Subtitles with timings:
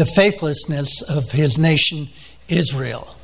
[0.00, 2.08] the faithlessness of his nation,
[2.48, 3.14] Israel,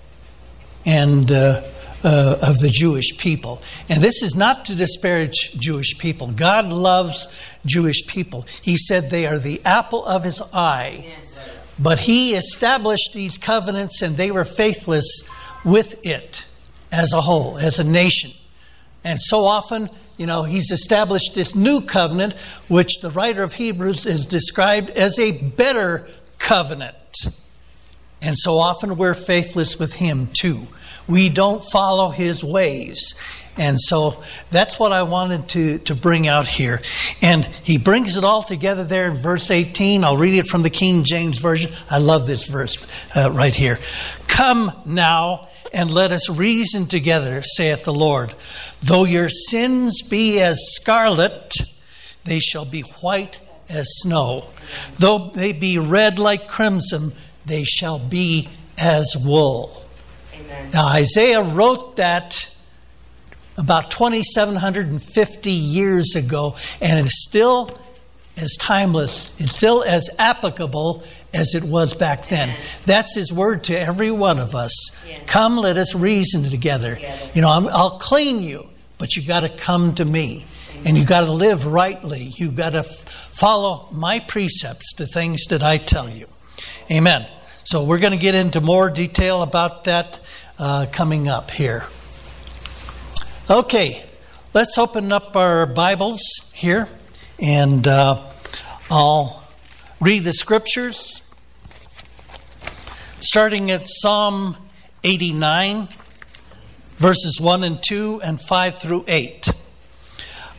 [0.84, 1.62] and uh,
[2.04, 3.62] uh, of the Jewish people.
[3.88, 6.26] And this is not to disparage Jewish people.
[6.32, 7.28] God loves
[7.64, 8.44] Jewish people.
[8.60, 11.04] He said they are the apple of his eye.
[11.06, 11.48] Yes.
[11.78, 15.26] But he established these covenants and they were faithless
[15.64, 16.46] with it
[16.92, 18.32] as a whole, as a nation.
[19.02, 22.34] And so often, you know, he's established this new covenant,
[22.68, 26.06] which the writer of Hebrews is described as a better
[26.38, 26.96] covenant.
[28.22, 30.66] And so often we're faithless with him too.
[31.06, 33.14] We don't follow his ways.
[33.58, 36.82] And so that's what I wanted to, to bring out here.
[37.22, 40.04] And he brings it all together there in verse 18.
[40.04, 41.72] I'll read it from the King James Version.
[41.90, 42.84] I love this verse
[43.14, 43.78] uh, right here.
[44.28, 48.34] Come now and let us reason together, saith the Lord.
[48.82, 51.54] Though your sins be as scarlet,
[52.24, 54.48] they shall be white as snow.
[54.98, 57.12] Though they be red like crimson,
[57.44, 58.48] they shall be
[58.78, 59.84] as wool.
[60.34, 60.70] Amen.
[60.72, 62.52] Now, Isaiah wrote that
[63.56, 67.70] about 2,750 years ago, and it's still
[68.36, 71.02] as timeless, it's still as applicable
[71.32, 72.54] as it was back then.
[72.84, 74.72] That's his word to every one of us.
[75.26, 76.98] Come, let us reason together.
[77.34, 78.68] You know, i will clean you,
[78.98, 80.44] but you got to come to me.
[80.86, 82.32] And you've got to live rightly.
[82.36, 86.28] You've got to f- follow my precepts, the things that I tell you.
[86.88, 87.28] Amen.
[87.64, 90.20] So we're going to get into more detail about that
[90.60, 91.86] uh, coming up here.
[93.50, 94.04] Okay,
[94.54, 96.22] let's open up our Bibles
[96.54, 96.86] here
[97.42, 98.30] and uh,
[98.88, 99.44] I'll
[100.00, 101.20] read the scriptures.
[103.18, 104.56] Starting at Psalm
[105.02, 105.88] 89,
[106.98, 109.48] verses 1 and 2, and 5 through 8.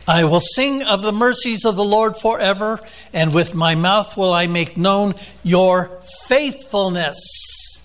[0.08, 2.80] I will sing of the mercies of the Lord forever,
[3.12, 5.14] and with my mouth will I make known
[5.44, 7.84] your faithfulness.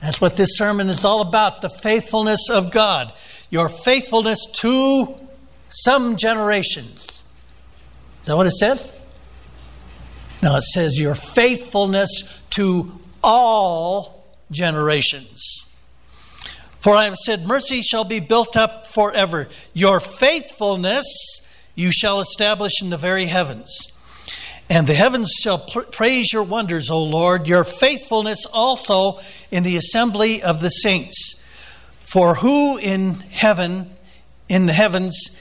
[0.00, 3.12] That's what this sermon is all about the faithfulness of God
[3.50, 5.14] your faithfulness to
[5.68, 7.22] some generations.
[8.20, 8.92] Is that what it says?
[10.42, 15.62] No, it says your faithfulness to all generations.
[16.80, 19.48] For I have said, Mercy shall be built up forever.
[19.74, 21.45] Your faithfulness
[21.76, 23.92] you shall establish in the very heavens.
[24.68, 29.20] And the heavens shall praise your wonders, O Lord, your faithfulness also
[29.52, 31.40] in the assembly of the saints.
[32.00, 33.94] For who in heaven,
[34.48, 35.40] in the heavens,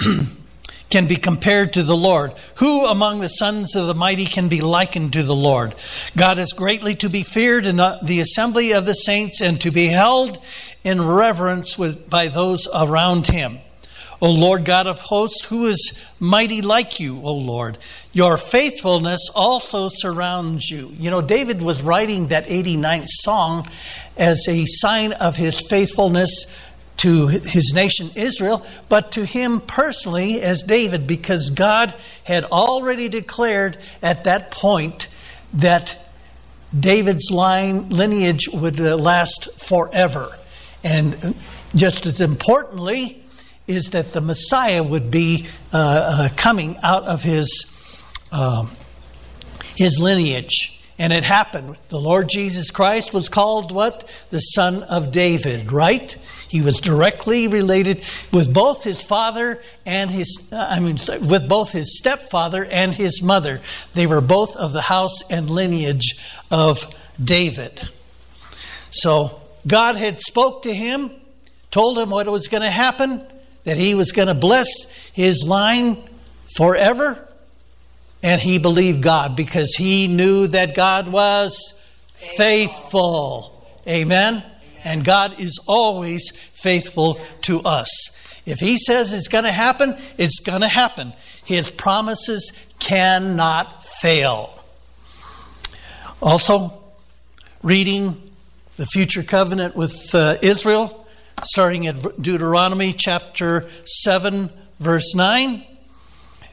[0.90, 2.32] can be compared to the Lord?
[2.56, 5.74] Who among the sons of the mighty can be likened to the Lord?
[6.16, 9.86] God is greatly to be feared in the assembly of the saints and to be
[9.86, 10.38] held
[10.84, 13.58] in reverence with, by those around him.
[14.22, 17.76] O Lord God of hosts, who is mighty like you, O Lord?
[18.12, 20.94] Your faithfulness also surrounds you.
[20.96, 23.68] You know, David was writing that 89th song
[24.16, 26.56] as a sign of his faithfulness
[26.98, 33.76] to his nation Israel, but to him personally as David, because God had already declared
[34.02, 35.08] at that point
[35.54, 35.98] that
[36.78, 40.30] David's line lineage would uh, last forever.
[40.84, 41.34] And
[41.74, 43.21] just as importantly,
[43.66, 48.66] is that the Messiah would be uh, uh, coming out of his, uh,
[49.76, 50.80] his lineage.
[50.98, 51.80] And it happened.
[51.88, 54.08] The Lord Jesus Christ was called what?
[54.30, 56.16] The Son of David, right?
[56.48, 61.96] He was directly related with both his father and his, I mean, with both his
[61.98, 63.62] stepfather and his mother.
[63.94, 66.20] They were both of the house and lineage
[66.50, 66.86] of
[67.22, 67.80] David.
[68.90, 71.10] So God had spoke to him,
[71.70, 73.26] told him what was going to happen,
[73.64, 74.66] that he was going to bless
[75.12, 76.02] his line
[76.56, 77.28] forever.
[78.22, 81.80] And he believed God because he knew that God was
[82.14, 83.66] faithful.
[83.86, 84.44] Amen?
[84.84, 87.88] And God is always faithful to us.
[88.46, 91.12] If he says it's going to happen, it's going to happen.
[91.44, 94.58] His promises cannot fail.
[96.20, 96.82] Also,
[97.62, 98.30] reading
[98.76, 101.01] the future covenant with uh, Israel,
[101.44, 105.64] starting at Deuteronomy chapter 7, verse 9.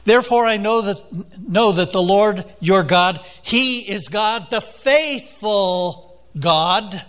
[0.04, 1.02] Therefore, I know that,
[1.48, 7.04] know that the Lord your God, He is God, the faithful God,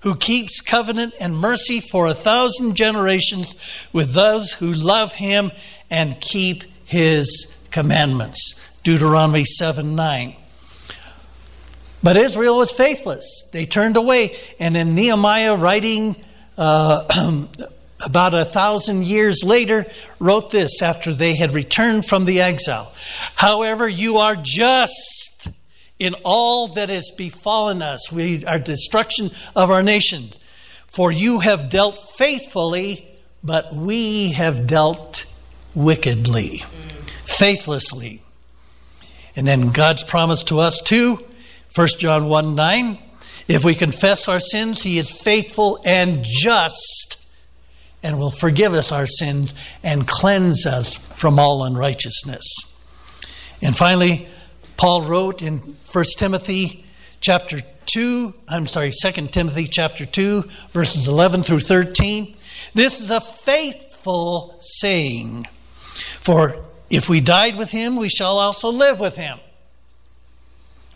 [0.00, 3.54] who keeps covenant and mercy for a thousand generations
[3.92, 5.52] with those who love Him
[5.90, 8.78] and keep His commandments.
[8.82, 10.36] Deuteronomy 7 9.
[12.02, 13.44] But Israel was faithless.
[13.52, 14.36] They turned away.
[14.58, 16.16] And in Nehemiah writing
[16.60, 17.46] uh,
[18.04, 19.86] about a thousand years later,
[20.20, 22.92] wrote this after they had returned from the exile.
[23.34, 25.48] However, you are just
[25.98, 30.38] in all that has befallen us, we, our destruction of our nations.
[30.86, 33.06] For you have dealt faithfully,
[33.44, 35.26] but we have dealt
[35.74, 36.64] wickedly,
[37.24, 38.22] faithlessly.
[39.36, 41.18] And then God's promise to us too,
[41.74, 42.98] 1 John 1 9.
[43.50, 47.16] If we confess our sins, he is faithful and just
[48.00, 52.44] and will forgive us our sins and cleanse us from all unrighteousness.
[53.60, 54.28] And finally,
[54.76, 56.84] Paul wrote in 1 Timothy
[57.20, 62.36] chapter 2, I'm sorry, 2 Timothy chapter 2, verses 11 through 13.
[62.74, 65.48] This is a faithful saying.
[66.20, 66.54] For
[66.88, 69.40] if we died with him, we shall also live with him.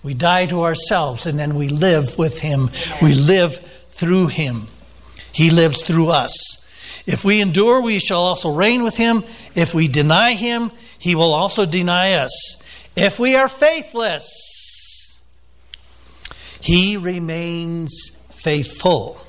[0.05, 2.71] We die to ourselves and then we live with him.
[3.03, 3.57] We live
[3.89, 4.69] through him.
[5.33, 6.65] He lives through us.
[7.07, 9.25] If we endure, we shall also reign with him.
[9.55, 12.63] If we deny him, he will also deny us.
[12.97, 15.21] If we are faithless,
[16.61, 19.21] he remains faithful.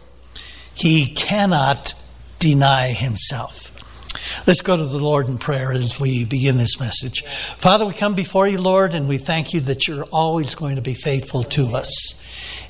[0.74, 1.94] He cannot
[2.40, 3.65] deny himself.
[4.46, 7.26] Let's go to the Lord in prayer as we begin this message.
[7.26, 10.82] Father, we come before you, Lord, and we thank you that you're always going to
[10.82, 12.22] be faithful to us.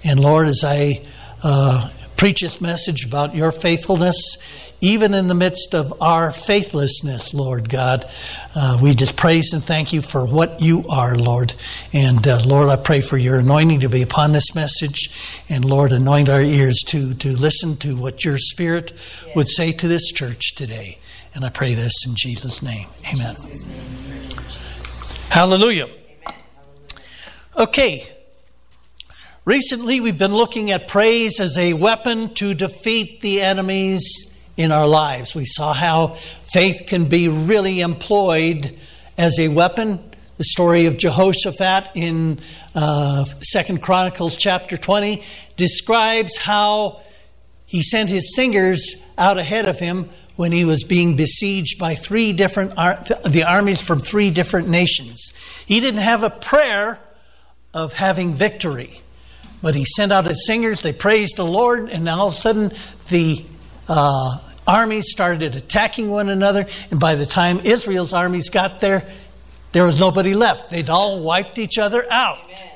[0.03, 1.01] And Lord, as I
[1.43, 4.37] uh, preach this message about your faithfulness,
[4.81, 8.05] even in the midst of our faithlessness, Lord God.
[8.53, 11.53] Uh, we just praise and thank you for what you are, Lord.
[11.93, 15.41] And uh, Lord, I pray for your anointing to be upon this message.
[15.49, 18.91] And Lord, anoint our ears to, to listen to what your Spirit
[19.25, 19.35] yes.
[19.35, 20.99] would say to this church today.
[21.35, 22.87] And I pray this in Jesus' name.
[23.13, 23.35] Amen.
[25.29, 25.89] Hallelujah.
[27.57, 28.07] Okay.
[29.43, 34.87] Recently, we've been looking at praise as a weapon to defeat the enemies in our
[34.87, 35.35] lives.
[35.35, 36.15] We saw how
[36.53, 38.79] faith can be really employed
[39.17, 39.99] as a weapon.
[40.37, 42.39] The story of Jehoshaphat in
[42.73, 45.21] uh, Second Chronicles chapter 20
[45.57, 47.01] describes how
[47.65, 52.33] he sent his singers out ahead of him when he was being besieged by three
[52.33, 55.33] different the armies from three different nations.
[55.65, 56.99] He didn't have a prayer
[57.73, 59.01] of having victory,
[59.61, 60.81] but he sent out his singers.
[60.81, 62.71] They praised the Lord, and all of a sudden
[63.09, 63.45] the
[63.87, 69.07] uh, armies started attacking one another, and by the time Israel's armies got there,
[69.71, 70.69] there was nobody left.
[70.69, 72.39] They'd all wiped each other out.
[72.45, 72.71] Amen.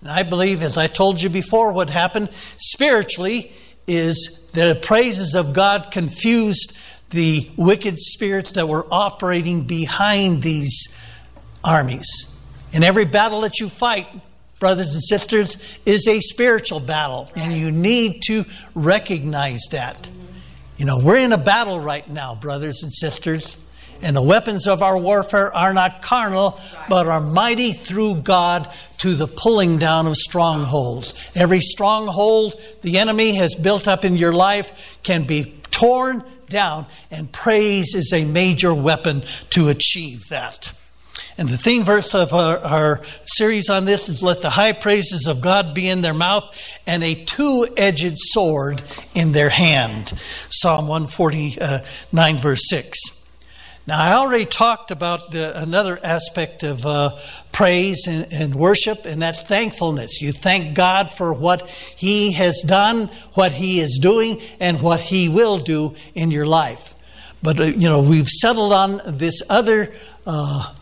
[0.00, 3.52] And I believe, as I told you before, what happened spiritually
[3.86, 6.76] is the praises of God confused
[7.12, 10.94] the wicked spirits that were operating behind these
[11.62, 12.28] armies.
[12.72, 14.06] And every battle that you fight,
[14.58, 18.44] brothers and sisters, is a spiritual battle, and you need to
[18.74, 20.08] recognize that.
[20.78, 23.56] You know, we're in a battle right now, brothers and sisters.
[24.00, 28.68] And the weapons of our warfare are not carnal, but are mighty through God
[28.98, 31.20] to the pulling down of strongholds.
[31.36, 37.32] Every stronghold the enemy has built up in your life can be torn down, and
[37.32, 40.72] praise is a major weapon to achieve that.
[41.36, 45.26] And the theme verse of our, our, series on this is Let the high praises
[45.26, 46.44] of God be in their mouth
[46.86, 48.82] and a two edged sword
[49.14, 50.12] in their hand.
[50.50, 53.21] Psalm 149, uh, verse 6.
[53.84, 57.18] Now, I already talked about the, another aspect of uh,
[57.50, 60.22] praise and, and, worship, and that's thankfulness.
[60.22, 65.28] You thank God for what He has done, what He is doing, and what He
[65.28, 66.94] will do in your life.
[67.42, 69.92] But, uh, you know, we've settled on this other
[70.28, 70.72] uh,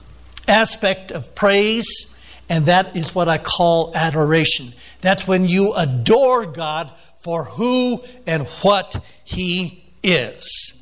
[0.46, 2.14] aspect of praise,
[2.50, 4.74] and that is what I call adoration.
[5.00, 10.79] That's when you adore God for who and what He is.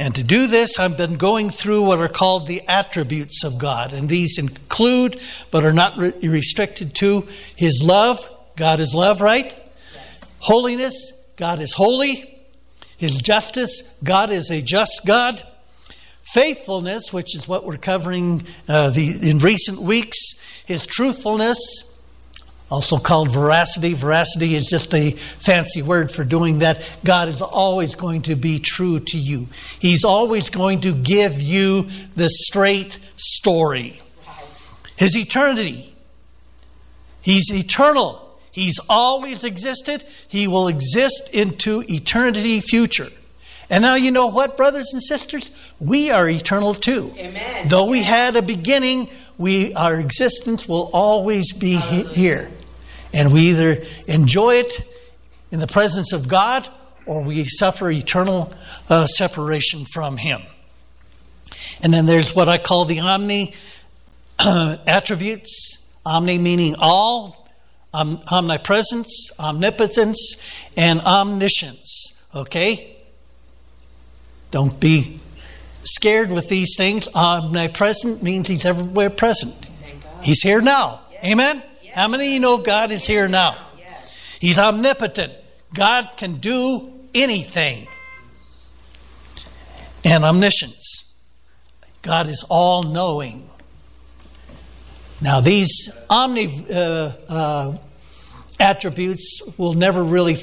[0.00, 3.92] And to do this, I've been going through what are called the attributes of God.
[3.92, 8.26] And these include, but are not re- restricted to, His love.
[8.56, 9.54] God is love, right?
[9.94, 10.32] Yes.
[10.38, 11.12] Holiness.
[11.36, 12.40] God is holy.
[12.96, 13.94] His justice.
[14.02, 15.46] God is a just God.
[16.22, 20.16] Faithfulness, which is what we're covering uh, the, in recent weeks,
[20.64, 21.58] his truthfulness,
[22.70, 23.94] also called veracity.
[23.94, 26.82] Veracity is just a fancy word for doing that.
[27.04, 29.48] God is always going to be true to you,
[29.78, 34.00] He's always going to give you the straight story.
[34.96, 35.94] His eternity,
[37.20, 38.26] He's eternal.
[38.52, 40.04] He's always existed.
[40.26, 43.06] He will exist into eternity future.
[43.70, 45.52] And now you know what, brothers and sisters?
[45.78, 47.12] We are eternal too.
[47.16, 47.68] Amen.
[47.68, 49.08] Though we had a beginning,
[49.38, 52.50] we our existence will always be here.
[53.12, 53.76] And we either
[54.08, 54.86] enjoy it
[55.50, 56.68] in the presence of God
[57.06, 58.52] or we suffer eternal
[58.88, 60.42] uh, separation from Him.
[61.82, 63.54] And then there's what I call the omni
[64.38, 67.48] uh, attributes Omni meaning all,
[67.92, 70.36] om- omnipresence, omnipotence,
[70.76, 72.16] and omniscience.
[72.34, 72.96] Okay?
[74.50, 75.20] Don't be
[75.82, 77.08] scared with these things.
[77.14, 79.54] Omnipresent means he's everywhere present.
[80.22, 81.00] He's here now.
[81.24, 81.62] Amen?
[81.94, 83.68] How many of you know God is here now?
[84.40, 85.34] He's omnipotent.
[85.74, 87.86] God can do anything.
[90.04, 91.04] And omniscience.
[92.02, 93.48] God is all knowing.
[95.20, 97.76] Now, these omni uh, uh,
[98.58, 100.38] attributes will never really,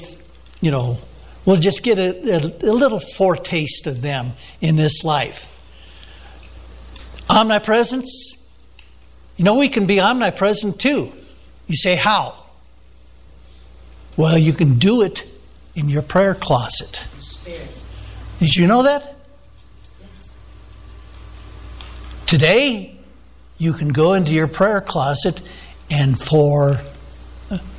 [0.60, 0.98] you know,
[1.44, 5.54] we'll just get a, a, a little foretaste of them in this life.
[7.28, 8.36] Omnipresence,
[9.36, 11.12] you know, we can be omnipresent too.
[11.68, 12.34] You say, how?
[14.16, 15.24] Well, you can do it
[15.76, 17.06] in your prayer closet.
[18.40, 19.14] Did you know that?
[22.26, 22.96] Today,
[23.58, 25.40] you can go into your prayer closet
[25.90, 26.76] and for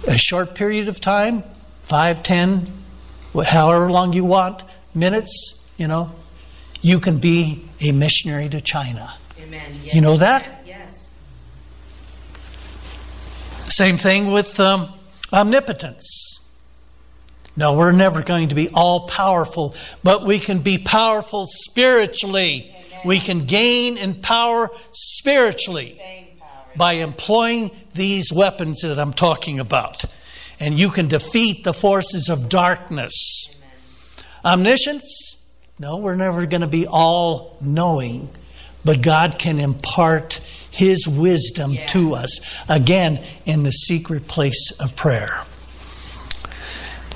[0.08, 1.43] a short period of time,
[1.84, 2.67] five, ten,
[3.46, 4.63] however long you want,
[4.96, 6.12] minutes, you know,
[6.81, 9.13] you can be a missionary to China.
[9.39, 9.72] Amen.
[9.84, 9.96] Yes.
[9.96, 10.50] You know that?
[10.65, 11.12] Yes.
[13.70, 14.90] Same thing with um,
[15.32, 16.44] omnipotence.
[17.56, 22.74] No, we're never going to be all powerful, but we can be powerful spiritually.
[22.74, 23.02] Amen.
[23.06, 26.02] We can gain in power spiritually
[26.40, 26.48] power.
[26.76, 30.06] by employing these weapons that I'm talking about.
[30.60, 33.54] And you can defeat the forces of darkness.
[34.46, 34.60] Amen.
[34.60, 35.38] Omniscience?
[35.78, 38.30] No, we're never going to be all knowing,
[38.84, 41.86] but God can impart His wisdom Yeah.
[41.88, 45.44] to us, again, in the secret place of prayer.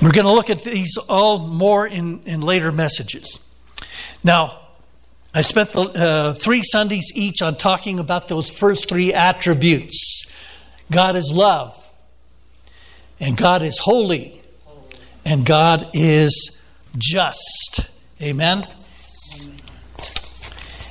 [0.02, 3.38] We're going to look at these all more in, in later messages.
[4.22, 4.58] Now,
[5.32, 10.26] I spent the, uh, three Sundays each on talking about those first three attributes
[10.90, 11.90] God is love,
[13.18, 14.40] and God is holy,
[15.24, 16.60] and God is
[16.98, 17.88] just.
[18.20, 18.64] Amen?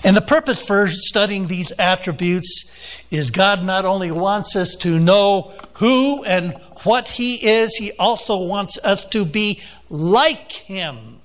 [0.04, 2.76] And the purpose for studying these attributes
[3.10, 8.44] is God not only wants us to know who and what He is, He also
[8.44, 11.22] wants us to be like Him.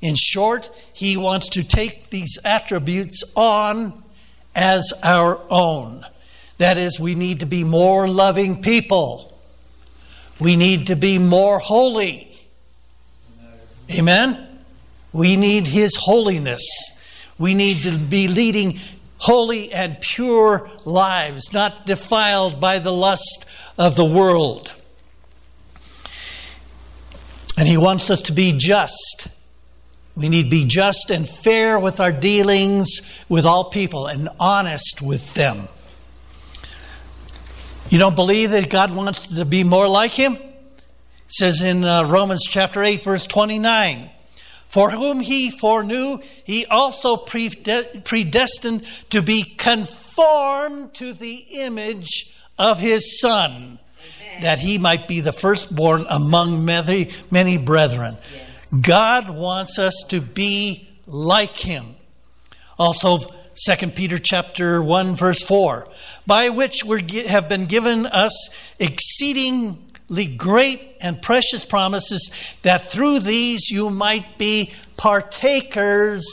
[0.00, 4.02] In short, He wants to take these attributes on
[4.56, 6.04] as our own.
[6.58, 9.38] That is, we need to be more loving people.
[10.40, 12.30] We need to be more holy.
[13.96, 14.48] Amen?
[15.12, 16.62] We need His holiness.
[17.38, 18.78] We need to be leading
[19.18, 23.46] holy and pure lives, not defiled by the lust
[23.78, 24.72] of the world.
[27.56, 29.28] And He wants us to be just.
[30.16, 35.02] We need to be just and fair with our dealings with all people and honest
[35.02, 35.68] with them.
[37.88, 40.34] You don't believe that God wants to be more like Him?
[40.34, 40.84] It
[41.28, 44.10] says in uh, Romans chapter 8, verse 29
[44.74, 53.20] For whom He foreknew, He also predestined to be conformed to the image of His
[53.20, 53.78] Son,
[54.42, 58.18] that He might be the firstborn among many, many brethren.
[58.34, 58.82] Yes.
[58.82, 61.94] God wants us to be like him.
[62.76, 65.86] Also 2 Peter chapter 1 verse 4,
[66.26, 68.50] by which we have been given us
[68.80, 69.78] exceedingly
[70.36, 72.30] great and precious promises
[72.62, 76.24] that through these you might be partakers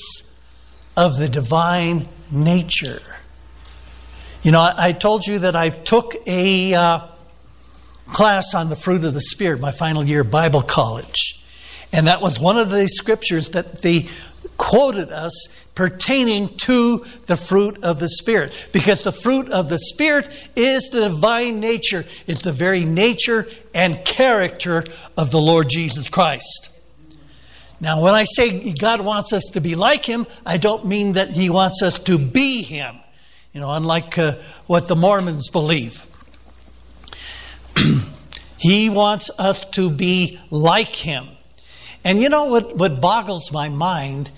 [0.98, 3.02] of the divine nature.
[4.44, 7.08] You know, I, I told you that I took a uh,
[8.08, 11.44] class on the fruit of the Spirit, my final year Bible college.
[11.94, 14.08] And that was one of the scriptures that they
[14.62, 18.70] quoted us pertaining to the fruit of the Spirit.
[18.72, 24.06] Because the fruit of the Spirit is the divine nature, it's the very nature and
[24.06, 24.84] character
[25.18, 26.70] of the Lord Jesus Christ.
[27.80, 31.32] Now, when I say God wants us to be like Him, I don't mean that
[31.32, 32.98] He wants us to be Him,
[33.54, 34.36] you know, unlike uh,
[34.68, 36.06] what the Mormons believe.
[38.60, 41.26] he wants us to be like Him.
[42.06, 44.30] And you know what, what boggles my mind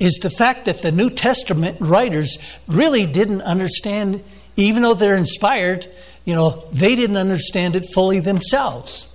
[0.00, 4.24] is the fact that the New Testament writers really didn't understand,
[4.56, 5.86] even though they're inspired,
[6.24, 9.06] you know, they didn't understand it fully themselves.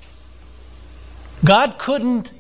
[1.44, 2.32] God couldn't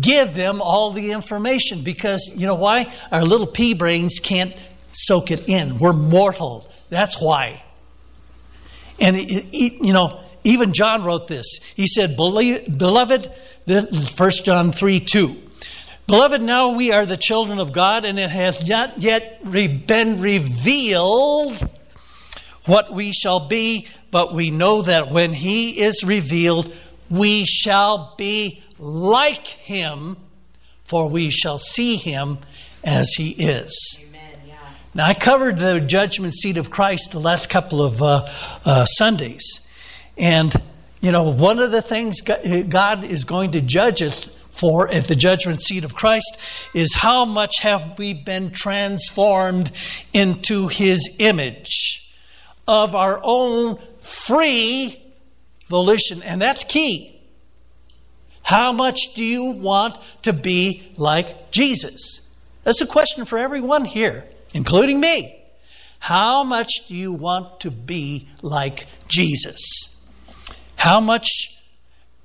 [0.00, 2.92] give them all the information because, you know why?
[3.12, 4.54] Our little pea brains can't
[4.92, 5.78] soak it in.
[5.78, 6.70] We're mortal.
[6.88, 7.62] That's why.
[8.98, 11.60] And, it, it, you know, even John wrote this.
[11.74, 13.32] He said, Beloved,
[13.66, 15.42] this is 1 John 3 2.
[16.10, 21.70] Beloved, now we are the children of God, and it has not yet been revealed
[22.64, 26.74] what we shall be, but we know that when he is revealed,
[27.08, 30.16] we shall be like him,
[30.82, 32.38] for we shall see him
[32.82, 34.04] as he is.
[34.08, 34.32] Amen.
[34.48, 34.54] Yeah.
[34.94, 38.28] Now, I covered the judgment seat of Christ the last couple of uh,
[38.64, 39.64] uh, Sundays.
[40.18, 40.52] And,
[41.00, 45.16] you know, one of the things God is going to judge us for at the
[45.16, 46.38] judgment seat of Christ
[46.74, 49.70] is how much have we been transformed
[50.12, 52.12] into his image
[52.68, 55.00] of our own free
[55.66, 56.22] volition.
[56.22, 57.20] And that's key.
[58.42, 62.28] How much do you want to be like Jesus?
[62.64, 65.36] That's a question for everyone here, including me.
[66.00, 70.00] How much do you want to be like Jesus?
[70.74, 71.59] How much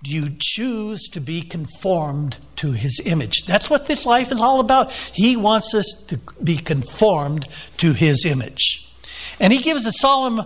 [0.08, 3.46] you choose to be conformed to his image?
[3.46, 4.92] That's what this life is all about.
[4.92, 7.48] He wants us to be conformed
[7.78, 8.92] to his image.
[9.40, 10.42] And he gives a solemn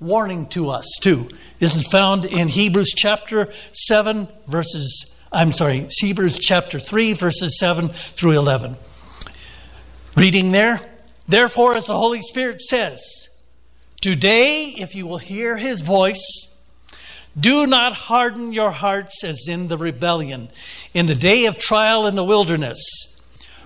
[0.00, 1.28] warning to us, too.
[1.58, 7.90] This is found in Hebrews chapter 7, verses, I'm sorry, Hebrews chapter 3, verses 7
[7.90, 8.76] through 11.
[10.16, 10.80] Reading there,
[11.28, 13.28] therefore, as the Holy Spirit says,
[14.00, 16.49] Today, if you will hear his voice,
[17.38, 20.48] do not harden your hearts as in the rebellion,
[20.94, 23.20] in the day of trial in the wilderness,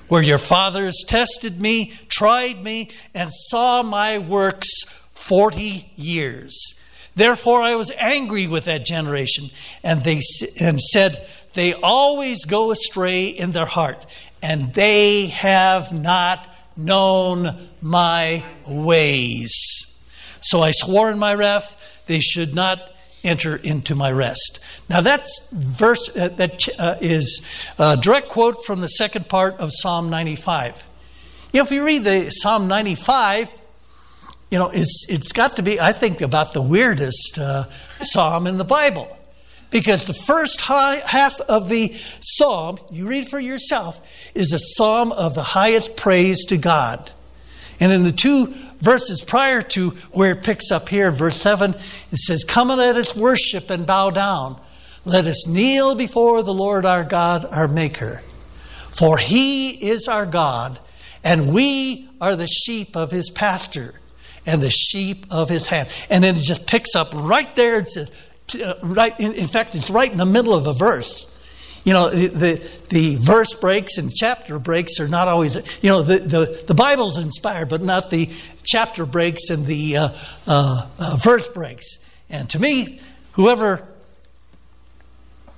[0.09, 6.75] where your fathers tested me, tried me, and saw my works forty years.
[7.17, 9.47] Therefore I was angry with that generation,
[9.83, 10.21] and they
[10.61, 14.05] and said, They always go astray in their heart,
[14.43, 19.97] and they have not known my ways.
[20.41, 22.91] So I swore in my wrath, they should not
[23.25, 24.61] enter into my rest.
[24.89, 27.45] Now that's verse uh, that uh, is
[27.79, 30.85] a direct quote from the second part of Psalm 95.
[31.53, 33.51] You know, if you read the Psalm 95,
[34.51, 37.65] you know, it's it's got to be, I think, about the weirdest uh,
[38.01, 39.17] psalm in the Bible.
[39.71, 44.01] Because the first high, half of the psalm, you read for yourself,
[44.33, 47.11] is a psalm of the highest praise to God.
[47.81, 51.75] And in the two verses prior to where it picks up here, in verse 7,
[52.11, 54.61] it says, Come and let us worship and bow down.
[55.05, 58.23] Let us kneel before the Lord our God, our Maker.
[58.91, 60.79] For he is our God,
[61.25, 63.95] and we are the sheep of his pasture
[64.47, 65.89] and the sheep of his hand.
[66.11, 67.81] And then it just picks up right there.
[67.81, 68.13] It says,
[68.63, 71.27] uh, right, in, in fact, it's right in the middle of a verse.
[71.85, 76.19] You know, the, the verse breaks and chapter breaks are not always, you know, the,
[76.19, 78.31] the, the Bible's inspired, but not the
[78.65, 80.09] chapter breaks and the uh,
[80.47, 82.05] uh, uh, verse breaks.
[82.31, 83.01] And to me,
[83.33, 83.87] whoever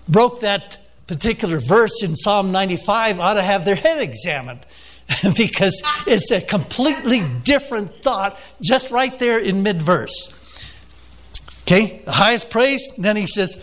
[0.08, 4.60] broke that particular verse in Psalm 95 ought to have their head examined
[5.36, 10.32] because it's a completely different thought just right there in mid verse.
[11.62, 13.58] Okay, the highest praise, then he says,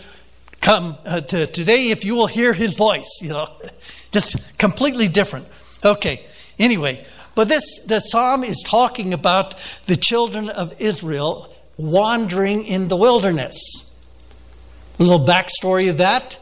[0.64, 3.46] come uh, to today if you will hear his voice you know
[4.12, 5.46] just completely different
[5.84, 6.24] okay
[6.58, 7.04] anyway
[7.34, 13.96] but this the psalm is talking about the children of israel wandering in the wilderness
[14.98, 16.38] a little backstory of that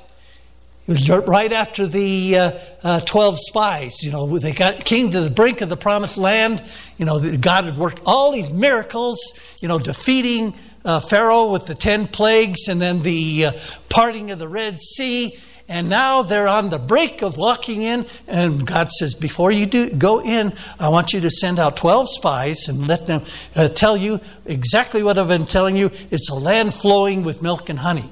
[0.86, 2.52] it was right after the uh,
[2.82, 4.02] uh, 12 spies.
[4.02, 6.60] You know, they got, came to the brink of the promised land.
[6.96, 11.76] You know, God had worked all these miracles, you know, defeating uh, Pharaoh with the
[11.76, 13.52] 10 plagues and then the uh,
[13.90, 15.38] parting of the Red Sea.
[15.68, 19.90] And now they're on the brink of walking in, and God says, Before you do
[19.90, 23.22] go in, I want you to send out 12 spies and let them
[23.56, 25.90] uh, tell you exactly what I've been telling you.
[26.10, 28.10] It's a land flowing with milk and honey.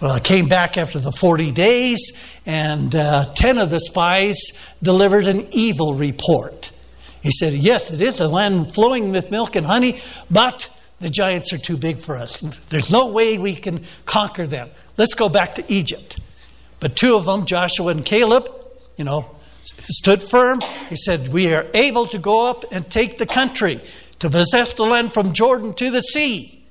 [0.00, 2.12] Well, I came back after the 40 days,
[2.44, 4.36] and uh, 10 of the spies
[4.82, 6.70] delivered an evil report.
[7.22, 11.52] He said, Yes, it is a land flowing with milk and honey, but the giants
[11.52, 12.38] are too big for us.
[12.68, 14.70] There's no way we can conquer them.
[14.96, 16.20] Let's go back to Egypt.
[16.80, 18.50] But two of them, Joshua and Caleb,
[18.96, 19.30] you know,
[19.62, 20.60] stood firm.
[20.88, 23.80] He said, We are able to go up and take the country,
[24.18, 26.64] to possess the land from Jordan to the sea.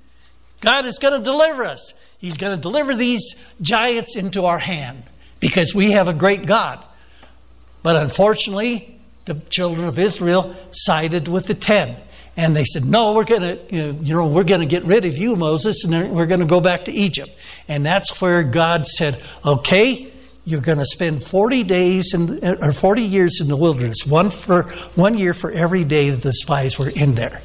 [0.61, 1.93] God is going to deliver us.
[2.17, 5.03] He's going to deliver these giants into our hand
[5.39, 6.83] because we have a great God.
[7.83, 11.97] But unfortunately, the children of Israel sided with the ten.
[12.37, 15.17] And they said, "No, we're going to, you know, we're going to get rid of
[15.17, 17.29] you, Moses, and we're going to go back to Egypt."
[17.67, 20.11] And that's where God said, "Okay,
[20.43, 24.63] you're going to spend 40 days in, or 40 years in the wilderness, one for
[24.95, 27.41] one year for every day that the spies were in there."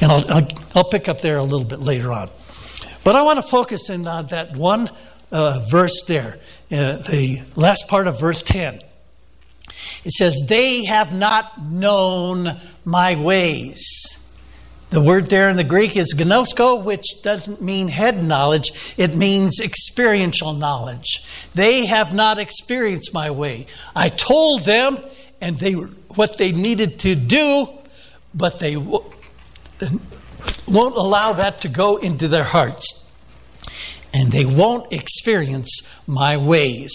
[0.00, 2.30] And I'll, I'll, I'll pick up there a little bit later on.
[3.02, 4.90] But I want to focus in on that one
[5.32, 6.38] uh, verse there,
[6.70, 8.80] uh, the last part of verse 10.
[10.04, 14.22] It says, They have not known my ways.
[14.90, 19.60] The word there in the Greek is gnosko, which doesn't mean head knowledge, it means
[19.60, 21.26] experiential knowledge.
[21.54, 23.66] They have not experienced my way.
[23.96, 24.98] I told them
[25.40, 27.68] and they what they needed to do,
[28.34, 29.12] but they won't
[30.68, 33.02] allow that to go into their hearts.
[34.14, 36.94] And they won't experience my ways.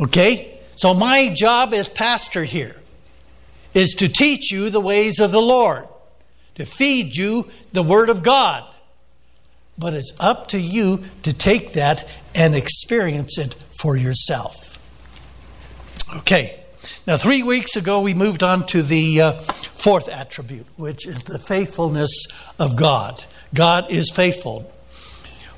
[0.00, 0.51] Okay?
[0.76, 2.76] So my job as pastor here
[3.74, 5.86] is to teach you the ways of the Lord
[6.54, 8.68] to feed you the Word of God.
[9.78, 14.78] But it's up to you to take that and experience it for yourself.
[16.16, 16.58] Okay.
[17.06, 21.38] Now, three weeks ago, we moved on to the uh, fourth attribute, which is the
[21.38, 22.26] faithfulness
[22.58, 23.24] of God.
[23.54, 24.70] God is faithful.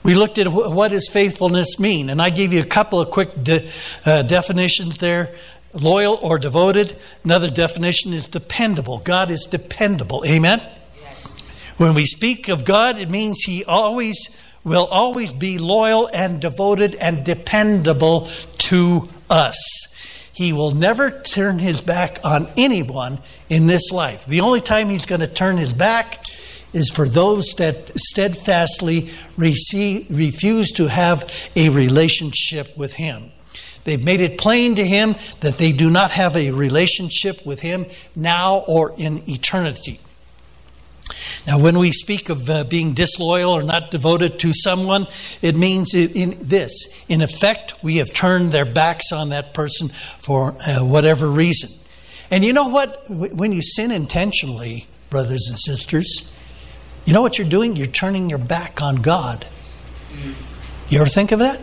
[0.05, 3.31] We looked at what does faithfulness mean, and I gave you a couple of quick
[3.43, 3.69] de-
[4.05, 5.35] uh, definitions there
[5.73, 6.97] loyal or devoted.
[7.25, 8.99] Another definition is dependable.
[8.99, 10.23] God is dependable.
[10.27, 10.63] Amen?
[11.79, 16.95] When we speak of God, it means He always will always be loyal and devoted
[16.97, 19.95] and dependable to us.
[20.33, 24.27] He will never turn his back on anyone in this life.
[24.27, 26.25] The only time he's going to turn his back
[26.75, 33.31] is for those that steadfastly receive, refuse to have a relationship with him.
[33.85, 37.87] They've made it plain to him that they do not have a relationship with him
[38.17, 40.01] now or in eternity.
[41.47, 45.07] Now, when we speak of uh, being disloyal or not devoted to someone,
[45.43, 46.73] it means in this.
[47.09, 51.71] In effect, we have turned their backs on that person for uh, whatever reason.
[52.31, 53.05] And you know what?
[53.11, 56.34] When you sin intentionally, brothers and sisters,
[57.05, 57.77] you know what you're doing?
[57.77, 59.47] You're turning your back on God.
[60.89, 61.61] You ever think of that?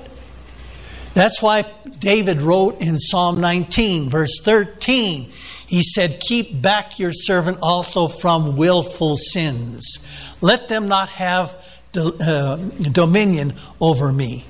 [1.13, 1.65] That's why
[1.99, 5.31] David wrote in Psalm 19, verse 13,
[5.67, 10.05] he said, Keep back your servant also from willful sins.
[10.41, 11.55] Let them not have
[11.95, 14.45] uh, dominion over me.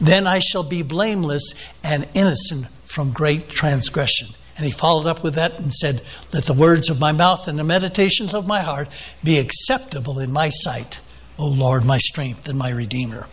[0.00, 4.28] Then I shall be blameless and innocent from great transgression.
[4.62, 7.58] And he followed up with that and said, Let the words of my mouth and
[7.58, 8.86] the meditations of my heart
[9.24, 11.00] be acceptable in my sight,
[11.36, 13.26] O Lord, my strength and my Redeemer.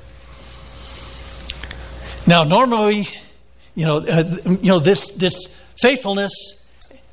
[2.25, 3.09] Now, normally,
[3.75, 6.65] you know, uh, you know this, this faithfulness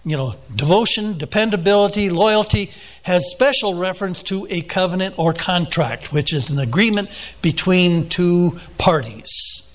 [0.02, 2.70] you know, devotion, dependability, loyalty
[3.02, 7.10] has special reference to a covenant or contract, which is an agreement
[7.42, 9.65] between two parties.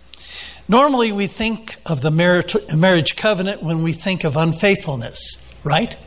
[0.71, 5.97] Normally, we think of the marriage covenant when we think of unfaithfulness, right?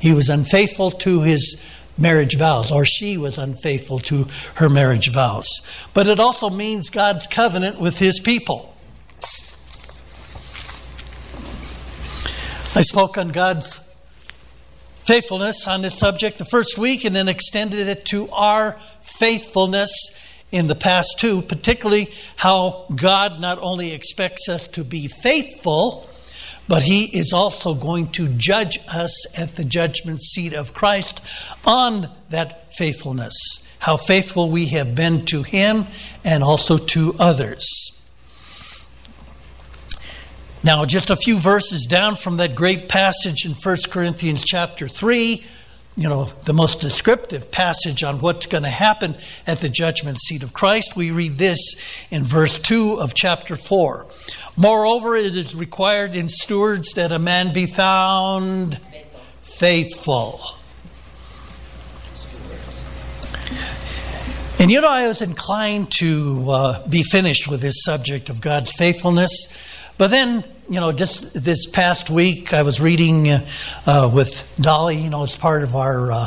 [0.00, 1.64] He was unfaithful to his
[1.96, 5.60] marriage vows, or she was unfaithful to her marriage vows.
[5.94, 8.74] But it also means God's covenant with his people.
[12.74, 13.80] I spoke on God's
[15.02, 20.18] faithfulness on this subject the first week and then extended it to our faithfulness
[20.50, 26.08] in the past too, particularly how God not only expects us to be faithful,
[26.66, 31.20] but He is also going to judge us at the judgment seat of Christ
[31.64, 33.34] on that faithfulness.
[33.78, 35.86] How faithful we have been to Him
[36.24, 37.94] and also to others.
[40.64, 45.44] Now, just a few verses down from that great passage in 1 Corinthians chapter 3,
[45.98, 49.16] you know, the most descriptive passage on what's going to happen
[49.48, 51.74] at the judgment seat of Christ, we read this
[52.12, 54.06] in verse 2 of chapter 4.
[54.56, 58.78] Moreover, it is required in stewards that a man be found
[59.42, 60.40] faithful.
[64.60, 68.70] And you know, I was inclined to uh, be finished with this subject of God's
[68.70, 69.48] faithfulness
[69.98, 73.48] but then, you know, just this past week, I was reading uh,
[73.86, 76.26] uh, with Dolly, you know, as part of our uh,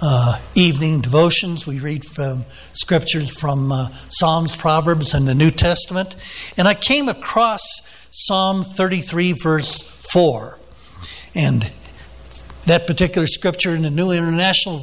[0.00, 1.66] uh evening devotions.
[1.66, 6.16] We read from scriptures from uh, Psalms, Proverbs, and the New Testament.
[6.56, 7.60] And I came across
[8.10, 10.58] Psalm 33, verse 4.
[11.34, 11.70] And
[12.64, 14.78] that particular scripture in the New International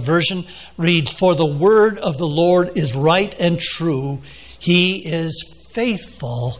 [0.00, 0.44] Version
[0.76, 4.22] reads For the word of the Lord is right and true,
[4.58, 6.58] he is faithful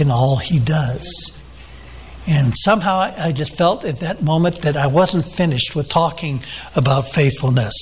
[0.00, 1.34] in all he does.
[2.26, 6.42] And somehow I just felt at that moment that I wasn't finished with talking
[6.76, 7.74] about faithfulness.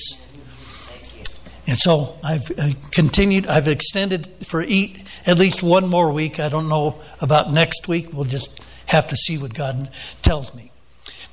[1.67, 2.49] And so I've
[2.91, 6.39] continued, I've extended for eat at least one more week.
[6.39, 8.13] I don't know about next week.
[8.13, 10.71] We'll just have to see what God tells me.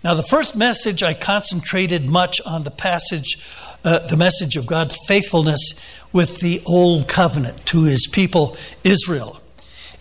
[0.02, 3.38] Now, the first message, I concentrated much on the passage,
[3.84, 5.74] uh, the message of God's faithfulness
[6.12, 9.40] with the old covenant to his people, Israel.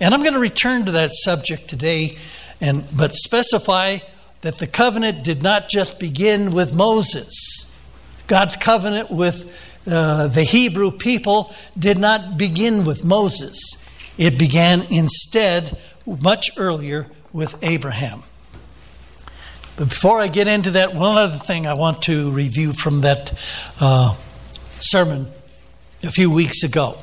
[0.04, 2.18] And I'm going to return to that subject today,
[2.60, 4.00] and, but specify
[4.42, 7.74] that the covenant did not just begin with Moses.
[8.28, 13.58] God's covenant with uh, the Hebrew people did not begin with Moses.
[14.18, 15.80] It began instead
[16.22, 18.24] much earlier with Abraham.
[19.78, 23.32] But before I get into that, one other thing I want to review from that
[23.80, 24.18] uh,
[24.80, 25.28] sermon
[26.04, 26.98] a few weeks ago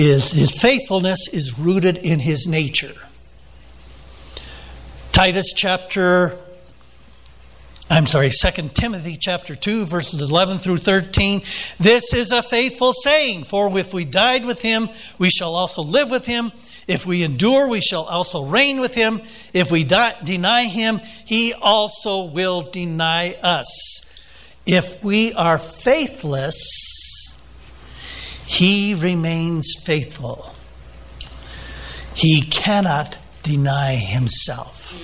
[0.00, 2.94] is his faithfulness is rooted in his nature.
[5.12, 6.38] Titus chapter
[7.92, 11.42] I'm sorry, 2 Timothy chapter 2 verses 11 through 13.
[11.80, 16.08] This is a faithful saying, for if we died with him, we shall also live
[16.08, 16.52] with him.
[16.86, 19.20] If we endure, we shall also reign with him.
[19.52, 24.02] If we die, deny him, he also will deny us.
[24.66, 27.19] If we are faithless,
[28.50, 30.52] he remains faithful.
[32.14, 34.98] He cannot deny himself.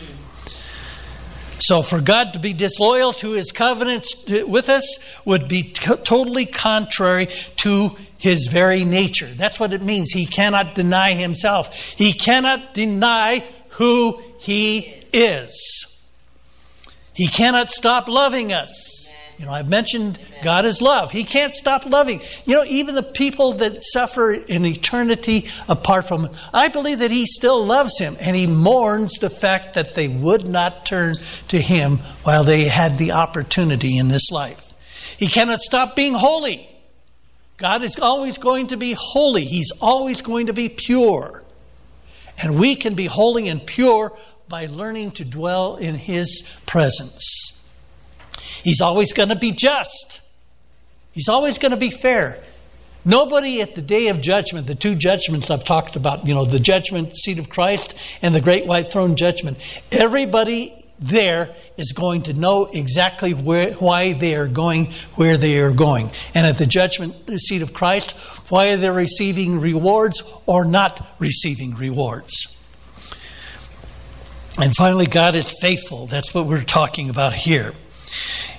[1.61, 7.29] So, for God to be disloyal to his covenants with us would be totally contrary
[7.59, 9.27] to his very nature.
[9.27, 10.11] That's what it means.
[10.11, 15.87] He cannot deny himself, he cannot deny who he is.
[17.15, 19.06] He cannot stop loving us.
[19.39, 21.13] You know, I've mentioned God is love.
[21.13, 22.23] He can't stop loving.
[22.47, 27.11] You know, even the people that suffer in eternity apart from Him, I believe that
[27.11, 31.15] He still loves Him and He mourns the fact that they would not turn
[31.49, 34.73] to Him while they had the opportunity in this life.
[35.19, 36.73] He cannot stop being holy.
[37.59, 41.43] God is always going to be holy, He's always going to be pure.
[42.43, 44.17] And we can be holy and pure
[44.49, 47.56] by learning to dwell in His presence.
[48.63, 50.23] He's always going to be just.
[51.13, 52.39] He's always going to be fair.
[53.05, 56.59] Nobody at the day of judgment, the two judgments I've talked about, you know, the
[56.59, 59.59] judgment seat of Christ and the great white throne judgment,
[59.93, 65.73] everybody there is going to know exactly where, why they are going where they are
[65.73, 66.11] going.
[66.35, 68.13] And at the judgment seat of Christ,
[68.51, 72.53] why they're receiving rewards or not receiving rewards.
[74.59, 76.07] And finally, God is faithful.
[76.07, 77.75] That's what we're talking about here.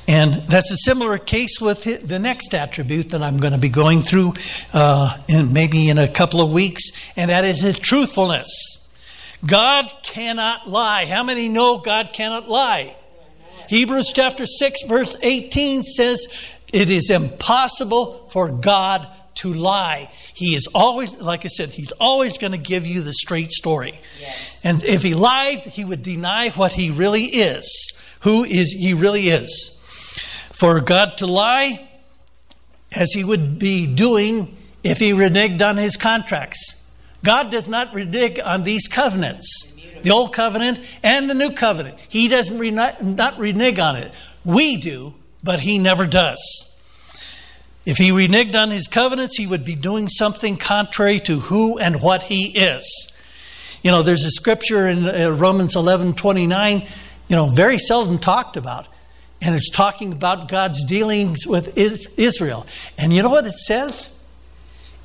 [0.08, 4.02] And that's a similar case with the next attribute that I'm going to be going
[4.02, 4.34] through
[4.74, 8.88] uh, in maybe in a couple of weeks, and that is his truthfulness.
[9.46, 11.06] God cannot lie.
[11.06, 12.96] How many know God cannot lie?
[13.70, 16.28] Hebrews chapter 6, verse 18 says,
[16.72, 20.10] It is impossible for God to lie.
[20.34, 24.00] He is always, like I said, He's always going to give you the straight story.
[24.20, 24.62] Yes.
[24.63, 27.93] And if He lied, He would deny what He really is,
[28.28, 29.78] who is He really is
[30.52, 31.88] for God to lie
[32.94, 36.86] as he would be doing if he reneged on his contracts.
[37.24, 41.98] God does not renege on these covenants, the old covenant and the new covenant.
[42.10, 42.60] He doesn't
[43.16, 44.12] not renege on it.
[44.44, 46.42] We do, but he never does.
[47.86, 52.02] If he reneged on his covenants, he would be doing something contrary to who and
[52.02, 53.13] what he is.
[53.84, 56.86] You know, there's a scripture in uh, Romans 11 29,
[57.28, 58.88] you know, very seldom talked about.
[59.42, 62.66] And it's talking about God's dealings with Israel.
[62.98, 64.13] And you know what it says?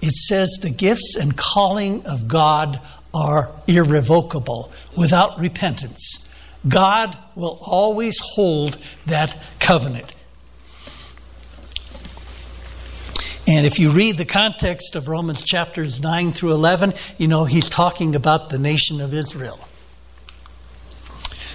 [0.01, 2.81] It says the gifts and calling of God
[3.15, 6.29] are irrevocable without repentance.
[6.67, 10.15] God will always hold that covenant.
[13.47, 17.69] And if you read the context of Romans chapters 9 through 11, you know he's
[17.69, 19.59] talking about the nation of Israel.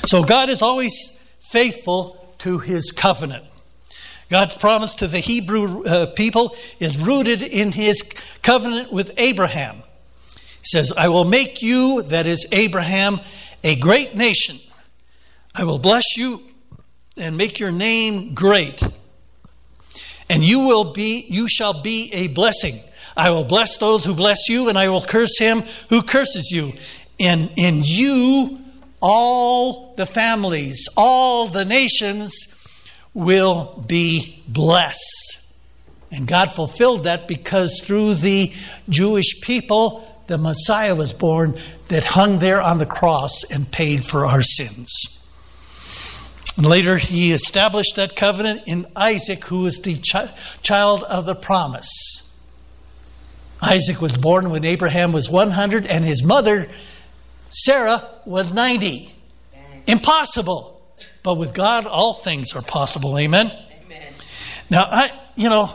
[0.08, 3.44] So God is always faithful to his covenant.
[4.30, 8.04] God's promise to the Hebrew uh, people is rooted in his
[8.42, 9.84] covenant with Abraham.
[10.32, 13.20] He says, I will make you, that is Abraham,
[13.66, 14.60] a great nation.
[15.54, 16.42] I will bless you
[17.18, 18.82] and make your name great.
[20.30, 22.80] And you will be you shall be a blessing.
[23.18, 26.74] I will bless those who bless you, and I will curse him who curses you.
[27.20, 28.62] And in you
[29.02, 35.40] all the families, all the nations will be blessed.
[36.12, 38.52] And God fulfilled that because through the
[38.88, 44.26] Jewish people, the Messiah was born that hung there on the cross and paid for
[44.26, 45.18] our sins.
[46.58, 50.32] And later, he established that covenant in Isaac, who was the ch-
[50.64, 52.24] child of the promise.
[53.62, 56.68] Isaac was born when Abraham was 100, and his mother,
[57.50, 59.14] Sarah was 90.
[59.88, 60.82] Impossible.
[61.24, 63.18] But with God, all things are possible.
[63.18, 63.52] Amen?
[63.86, 64.14] Amen.
[64.70, 65.70] Now, I, you know,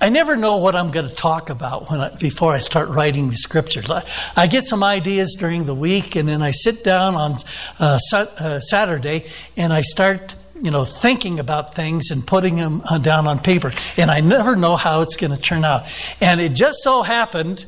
[0.00, 3.28] I never know what I'm going to talk about when I, before I start writing
[3.28, 3.90] the scriptures.
[3.90, 4.04] I,
[4.36, 7.34] I, get some ideas during the week, and then I sit down on
[7.80, 9.26] uh, uh, Saturday
[9.56, 13.72] and I start you know, thinking about things and putting them uh, down on paper.
[13.96, 15.82] And I never know how it's going to turn out.
[16.20, 17.66] And it just so happened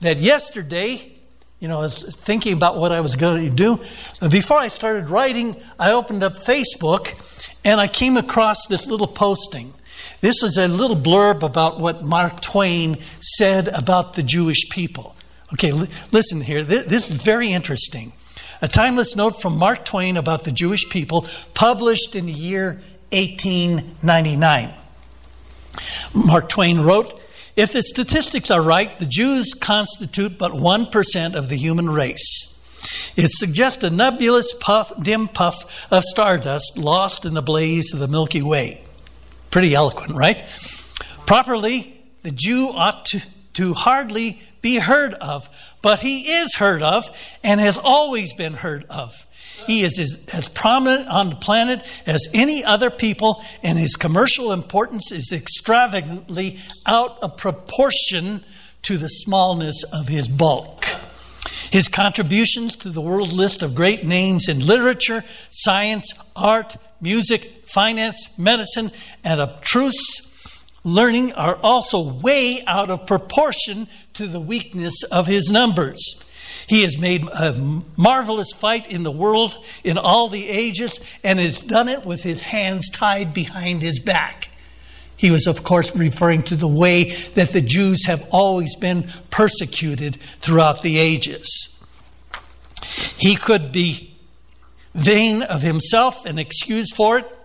[0.00, 1.13] that yesterday,
[1.64, 3.80] you know, I was thinking about what I was going to do.
[4.28, 7.14] Before I started writing, I opened up Facebook
[7.64, 9.72] and I came across this little posting.
[10.20, 15.16] This was a little blurb about what Mark Twain said about the Jewish people.
[15.54, 16.64] Okay, li- listen here.
[16.64, 18.12] This, this is very interesting.
[18.60, 22.78] A timeless note from Mark Twain about the Jewish people, published in the year
[23.10, 24.74] 1899.
[26.12, 27.22] Mark Twain wrote,
[27.56, 32.50] if the statistics are right, the Jews constitute but 1% of the human race.
[33.16, 38.08] It suggests a nebulous puff, dim puff of stardust lost in the blaze of the
[38.08, 38.84] Milky Way.
[39.50, 40.44] Pretty eloquent, right?
[41.26, 43.22] Properly, the Jew ought to,
[43.54, 45.48] to hardly be heard of,
[45.80, 47.04] but he is heard of
[47.44, 49.26] and has always been heard of.
[49.66, 54.52] He is as, as, prominent on the planet as any other people, and his commercial
[54.52, 58.44] importance is extravagantly out of proportion
[58.82, 60.84] to the smallness of his bulk.
[61.70, 68.38] His contributions to the world list of great names in literature, science, art, music, finance,
[68.38, 68.90] medicine,
[69.24, 70.24] and abstruse
[70.84, 76.22] learning are also way out of proportion to the weakness of his numbers.
[76.66, 81.60] He has made a marvelous fight in the world in all the ages and has
[81.60, 84.50] done it with his hands tied behind his back.
[85.16, 90.16] He was, of course, referring to the way that the Jews have always been persecuted
[90.40, 91.70] throughout the ages.
[93.16, 94.14] He could be
[94.94, 97.38] vain of himself and excused for it.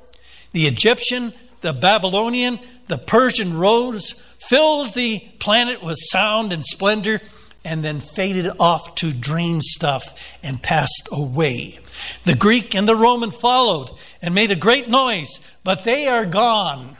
[0.51, 7.21] The Egyptian, the Babylonian, the Persian rose filled the planet with sound and splendor
[7.63, 10.04] and then faded off to dream stuff
[10.43, 11.80] and passed away.
[12.24, 13.91] The Greek and the Roman followed
[14.22, 16.98] and made a great noise, but they are gone.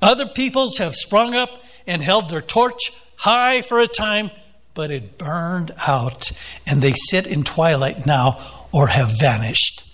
[0.00, 4.30] Other peoples have sprung up and held their torch high for a time,
[4.74, 6.30] but it burned out,
[6.66, 9.84] and they sit in twilight now or have vanished.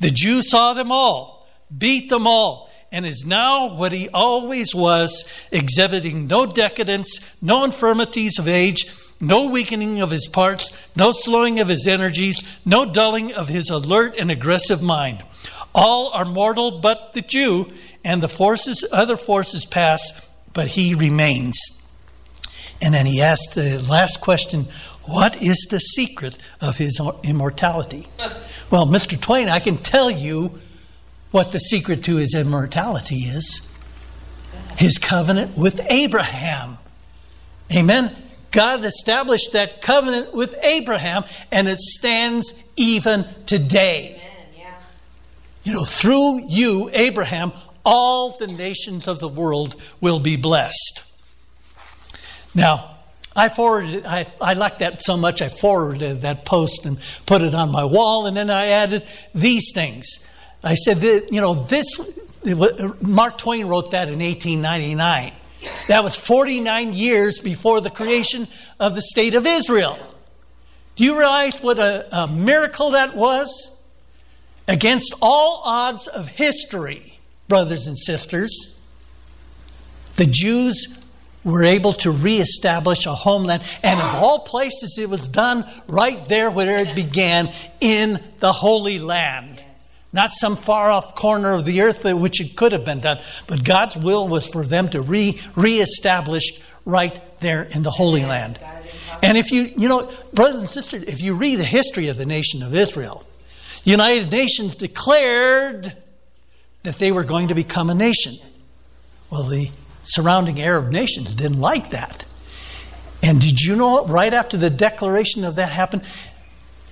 [0.00, 5.24] The Jew saw them all, beat them all, and is now what he always was,
[5.52, 8.86] exhibiting no decadence, no infirmities of age,
[9.20, 14.14] no weakening of his parts, no slowing of his energies, no dulling of his alert
[14.18, 15.22] and aggressive mind.
[15.74, 17.68] All are mortal but the Jew,
[18.04, 21.58] and the forces, other forces pass, but he remains.
[22.80, 24.68] And then he asked the last question
[25.02, 28.06] What is the secret of his immortality?
[28.70, 29.20] Well, Mr.
[29.20, 30.60] Twain, I can tell you
[31.30, 33.68] what the secret to his immortality is
[34.78, 36.78] his covenant with Abraham.
[37.74, 38.14] Amen.
[38.50, 44.22] God established that covenant with Abraham, and it stands even today.
[44.56, 44.72] Yeah.
[45.64, 47.52] You know, through you, Abraham,
[47.84, 51.04] all the nations of the world will be blessed.
[52.54, 52.98] Now,
[53.34, 57.54] I forwarded, I, I liked that so much, I forwarded that post and put it
[57.54, 60.26] on my wall, and then I added these things.
[60.62, 61.86] I said, that, you know, this,
[63.00, 65.32] Mark Twain wrote that in 1899.
[65.88, 68.46] That was 49 years before the creation
[68.78, 69.98] of the state of Israel.
[70.96, 73.80] Do you realize what a, a miracle that was?
[74.66, 77.18] Against all odds of history,
[77.48, 78.78] brothers and sisters,
[80.16, 80.98] the Jews
[81.44, 83.62] were able to reestablish a homeland.
[83.82, 88.98] And of all places, it was done right there where it began in the Holy
[88.98, 89.57] Land.
[90.12, 93.18] Not some far off corner of the earth uh, which it could have been done,
[93.46, 98.58] but God's will was for them to re reestablish right there in the Holy Land.
[99.22, 102.26] And if you, you know, brothers and sisters, if you read the history of the
[102.26, 103.26] nation of Israel,
[103.84, 105.94] United Nations declared
[106.84, 108.34] that they were going to become a nation.
[109.30, 109.70] Well, the
[110.04, 112.24] surrounding Arab nations didn't like that.
[113.22, 116.02] And did you know right after the declaration of that happened,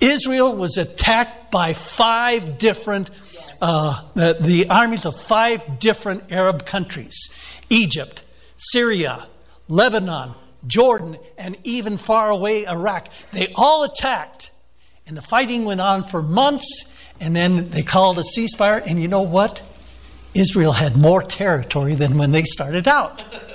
[0.01, 3.09] Israel was attacked by five different,
[3.61, 7.29] uh, the, the armies of five different Arab countries
[7.69, 8.23] Egypt,
[8.57, 9.27] Syria,
[9.67, 10.33] Lebanon,
[10.65, 13.09] Jordan, and even far away Iraq.
[13.31, 14.51] They all attacked.
[15.05, 18.81] And the fighting went on for months, and then they called a ceasefire.
[18.85, 19.61] And you know what?
[20.33, 23.23] Israel had more territory than when they started out.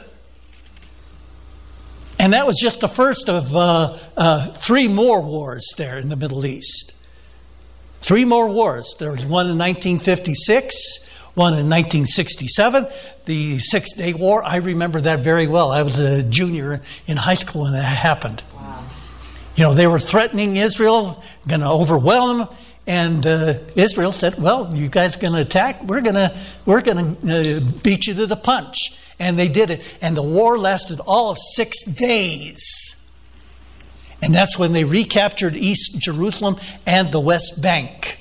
[2.22, 6.14] And that was just the first of uh, uh, three more wars there in the
[6.14, 6.92] Middle East.
[8.00, 8.94] Three more wars.
[9.00, 11.04] There was one in 1956,
[11.34, 12.86] one in 1967,
[13.24, 14.44] the Six Day War.
[14.44, 15.72] I remember that very well.
[15.72, 18.40] I was a junior in high school when that happened.
[18.54, 18.84] Wow.
[19.56, 22.48] You know, they were threatening Israel, going to overwhelm them,
[22.86, 25.82] and uh, Israel said, "Well, you guys going to attack?
[25.82, 29.70] We're going to we're going to uh, beat you to the punch." And they did
[29.70, 33.08] it, and the war lasted all of six days.
[34.20, 36.56] And that's when they recaptured East Jerusalem
[36.86, 38.18] and the West Bank.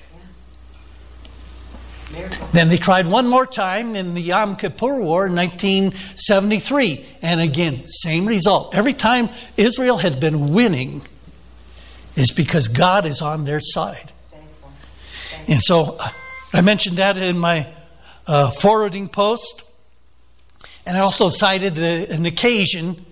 [2.54, 7.04] Then they tried one more time in the Yom Kippur War in 1973.
[7.24, 8.76] And again, same result.
[8.76, 11.02] Every time Israel has been winning,
[12.16, 14.12] it's because God is on their side.
[15.48, 16.10] And so uh,
[16.54, 17.68] I mentioned that in my
[18.28, 19.64] uh, forwarding post.
[20.86, 23.06] And I also cited an occasion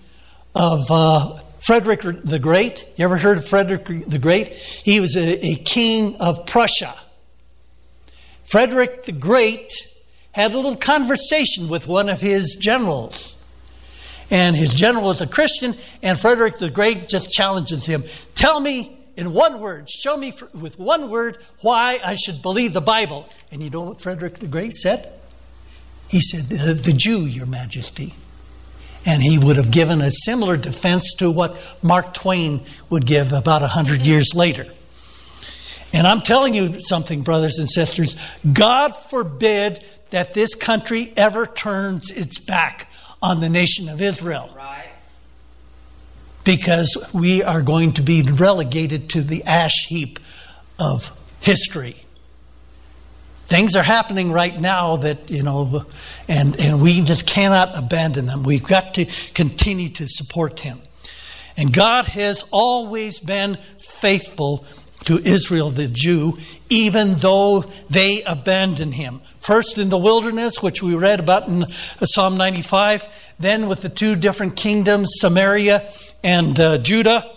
[0.55, 2.87] of uh, Frederick the Great.
[2.95, 4.53] You ever heard of Frederick the Great?
[4.53, 6.95] He was a, a king of Prussia.
[8.45, 9.71] Frederick the Great
[10.31, 13.35] had a little conversation with one of his generals.
[14.31, 18.03] And his general was a Christian, and Frederick the Great just challenges him
[18.35, 22.81] Tell me in one word, show me with one word why I should believe the
[22.81, 23.27] Bible.
[23.51, 25.11] And you know what Frederick the Great said?
[26.09, 28.13] He said, The, the Jew, Your Majesty.
[29.05, 33.63] And he would have given a similar defense to what Mark Twain would give about
[33.63, 34.67] a hundred years later.
[35.93, 38.15] And I'm telling you something, brothers and sisters.
[38.51, 42.91] God forbid that this country ever turns its back
[43.21, 44.89] on the nation of Israel Right.
[46.43, 50.19] because we are going to be relegated to the ash heap
[50.79, 51.95] of history.
[53.49, 55.83] Things are happening right now that, you know,
[56.27, 58.43] and, and we just cannot abandon them.
[58.43, 60.79] We've got to continue to support him.
[61.57, 64.65] And God has always been faithful
[65.05, 66.37] to Israel, the Jew,
[66.69, 69.19] even though they abandoned him.
[69.39, 71.65] First in the wilderness, which we read about in
[72.03, 73.07] Psalm 95,
[73.39, 75.89] then with the two different kingdoms, Samaria
[76.23, 77.27] and uh, Judah,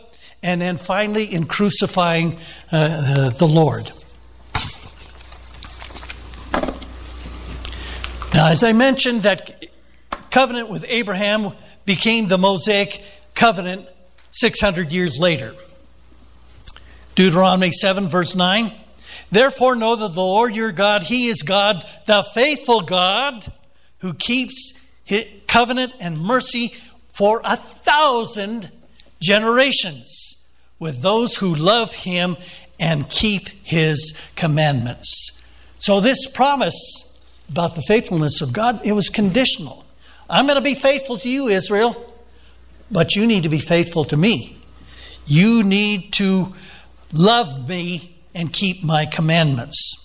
[0.42, 2.38] and then finally in crucifying
[2.70, 3.90] uh, the Lord.
[8.35, 9.62] Now, as I mentioned, that
[10.30, 11.53] covenant with Abraham
[11.85, 13.03] became the Mosaic
[13.35, 13.87] covenant
[14.30, 15.55] 600 years later.
[17.14, 18.72] Deuteronomy 7, verse 9.
[19.30, 23.53] Therefore, know that the Lord your God, He is God, the faithful God,
[23.99, 24.72] who keeps
[25.05, 26.74] His covenant and mercy
[27.11, 28.70] for a thousand
[29.20, 30.43] generations
[30.78, 32.39] with those who love Him
[32.80, 35.43] and keep His commandments.
[35.76, 37.11] So, this promise
[37.53, 39.84] about the faithfulness of God, it was conditional.
[40.28, 42.12] I'm going to be faithful to you, Israel,
[42.90, 44.59] but you need to be faithful to me.
[45.26, 46.55] You need to
[47.12, 49.98] love me and keep my commandments.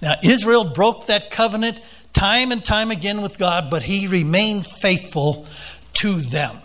[0.00, 1.80] Now, Israel broke that covenant
[2.14, 5.46] time and time again with God, but he remained faithful
[5.94, 6.58] to them.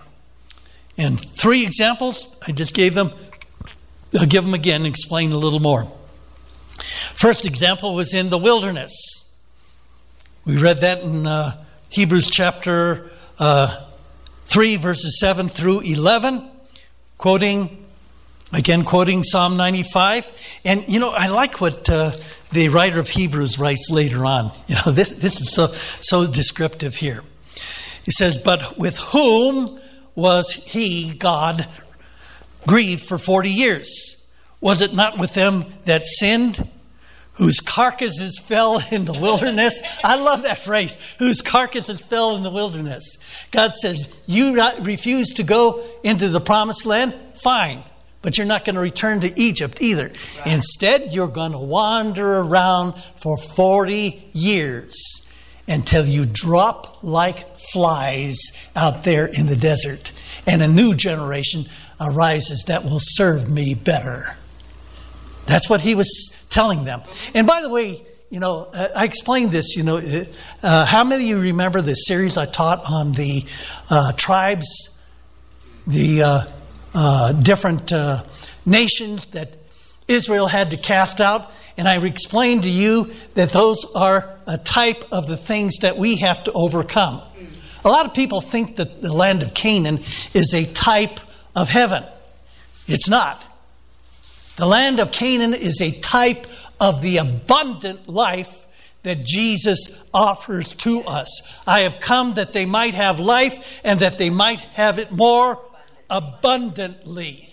[0.97, 3.11] And three examples, I just gave them.
[4.17, 5.91] I'll give them again and explain a little more.
[7.15, 9.24] First example was in the wilderness.
[10.45, 13.83] We read that in uh, Hebrews chapter uh,
[14.45, 16.47] 3, verses 7 through 11,
[17.17, 17.83] quoting,
[18.53, 20.31] again, quoting Psalm 95.
[20.63, 22.11] And, you know, I like what uh,
[22.51, 24.51] the writer of Hebrews writes later on.
[24.67, 27.23] You know, this, this is so, so descriptive here.
[28.03, 29.79] He says, But with whom
[30.13, 31.67] was he, God,
[32.67, 34.23] grieved for 40 years?
[34.61, 36.69] Was it not with them that sinned?
[37.35, 39.81] Whose carcasses fell in the wilderness.
[40.03, 43.17] I love that phrase, whose carcasses fell in the wilderness.
[43.51, 47.13] God says, You refuse to go into the promised land?
[47.43, 47.83] Fine.
[48.21, 50.07] But you're not going to return to Egypt either.
[50.39, 50.47] Right.
[50.47, 55.27] Instead, you're going to wander around for 40 years
[55.67, 58.39] until you drop like flies
[58.75, 60.11] out there in the desert.
[60.47, 61.65] And a new generation
[61.99, 64.37] arises that will serve me better.
[65.45, 67.01] That's what he was telling them.
[67.33, 69.75] And by the way, you know, uh, I explained this.
[69.75, 70.25] You know,
[70.63, 73.45] uh, how many of you remember the series I taught on the
[73.89, 74.99] uh, tribes,
[75.87, 76.41] the uh,
[76.93, 78.23] uh, different uh,
[78.65, 79.53] nations that
[80.07, 81.51] Israel had to cast out?
[81.77, 86.17] And I explained to you that those are a type of the things that we
[86.17, 87.21] have to overcome.
[87.83, 89.99] A lot of people think that the land of Canaan
[90.33, 91.19] is a type
[91.55, 92.03] of heaven.
[92.87, 93.43] It's not.
[94.57, 96.47] The land of Canaan is a type
[96.79, 98.65] of the abundant life
[99.03, 101.61] that Jesus offers to us.
[101.67, 105.61] I have come that they might have life and that they might have it more
[106.09, 107.49] abundantly.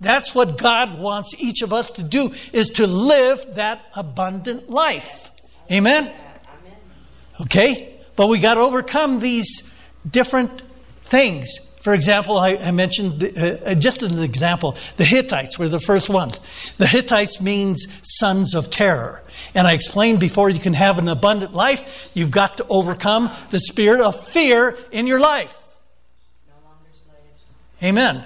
[0.00, 5.30] That's what God wants each of us to do is to live that abundant life.
[5.70, 6.10] Amen.
[7.40, 7.98] Okay?
[8.16, 9.74] But we got to overcome these
[10.08, 10.62] different
[11.02, 11.67] things.
[11.80, 16.10] For example, I, I mentioned uh, just as an example, the Hittites were the first
[16.10, 16.40] ones.
[16.76, 19.22] The Hittites means sons of terror.
[19.54, 23.60] And I explained before you can have an abundant life, you've got to overcome the
[23.60, 25.54] spirit of fear in your life.
[27.82, 28.24] Amen.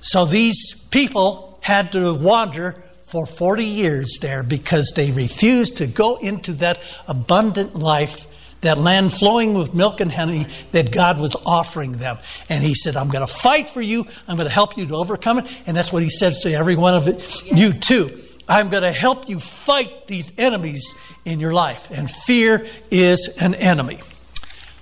[0.00, 6.16] So these people had to wander for 40 years there because they refused to go
[6.16, 8.26] into that abundant life,
[8.60, 12.18] that land flowing with milk and honey that God was offering them.
[12.48, 14.06] And He said, I'm going to fight for you.
[14.26, 15.62] I'm going to help you to overcome it.
[15.66, 18.18] And that's what He says to every one of it, you too.
[18.48, 21.88] I'm going to help you fight these enemies in your life.
[21.90, 24.00] And fear is an enemy.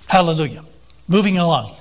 [0.07, 0.63] Hallelujah.
[1.07, 1.75] Moving along.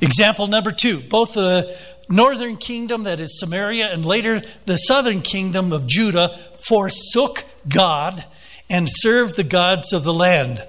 [0.00, 1.78] Example number two both the
[2.08, 8.24] northern kingdom, that is Samaria, and later the southern kingdom of Judah forsook God
[8.68, 10.62] and served the gods of the land.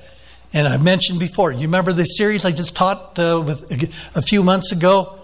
[0.53, 3.71] And I've mentioned before, you remember the series I just taught uh, with
[4.15, 5.19] a few months ago?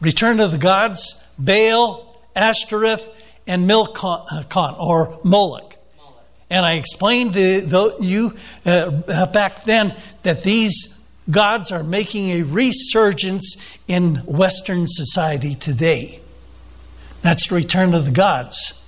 [0.00, 3.10] Return of the Gods, Baal, Ashtoreth,
[3.48, 5.76] and Milcom, uh, or Moloch.
[6.50, 8.34] And I explained to the, you
[8.64, 13.56] uh, back then that these gods are making a resurgence
[13.88, 16.20] in Western society today.
[17.22, 18.80] That's the return of the gods.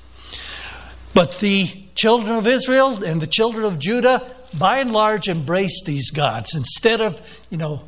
[1.15, 6.11] But the children of Israel and the children of Judah, by and large, embrace these
[6.11, 6.55] gods.
[6.55, 7.21] Instead of,
[7.51, 7.83] you know,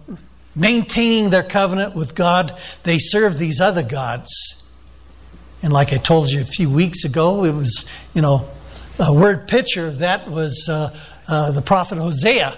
[0.54, 4.70] maintaining their covenant with God, they serve these other gods.
[5.62, 8.48] And like I told you a few weeks ago, it was, you know,
[8.98, 10.96] a word picture that was uh,
[11.28, 12.56] uh, the prophet Hosea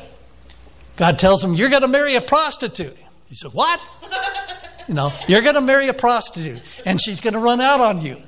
[1.00, 2.94] God tells him, You're going to marry a prostitute.
[3.26, 3.82] He said, What?
[4.88, 8.00] You know, you're going to marry a prostitute, and she's going to run out on
[8.00, 8.20] you.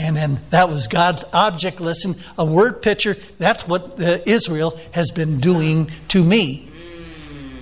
[0.00, 3.18] And then that was God's object lesson, a word picture.
[3.36, 6.66] That's what uh, Israel has been doing to me.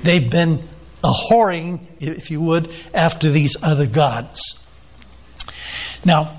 [0.04, 0.62] They've been
[1.02, 4.64] a whoring, if you would, after these other gods.
[6.04, 6.36] Now,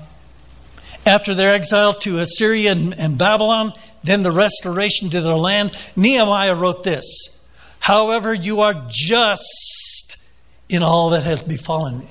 [1.04, 6.54] after their exile to Assyria and, and Babylon, then the restoration to their land, Nehemiah
[6.54, 7.46] wrote this
[7.78, 10.16] However, you are just
[10.70, 12.08] in all that has befallen me.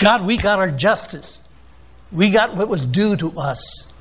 [0.00, 1.39] God, we got our justice.
[2.12, 3.92] We got what was due to us.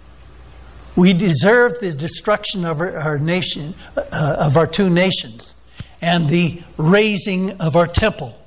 [0.96, 5.56] We deserved the destruction of our, our nation, uh, of our two nations,
[6.02, 8.38] and the razing of our temple.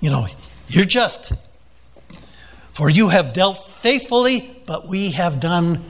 [0.00, 0.28] You know,
[0.68, 1.32] you're just.
[2.72, 5.84] For you have dealt faithfully, but we have done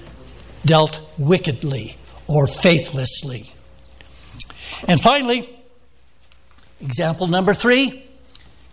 [0.64, 3.52] dealt wickedly or faithlessly.
[4.88, 5.56] And finally,
[6.80, 8.06] example number three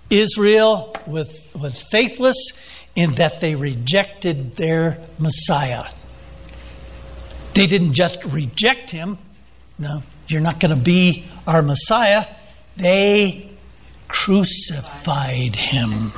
[0.10, 2.38] Israel was, was faithless
[2.98, 5.86] in that they rejected their Messiah.
[7.54, 9.20] They didn't just reject him,
[9.80, 12.26] no, you're not going to be our Messiah.
[12.76, 13.52] They
[14.08, 16.12] crucified him.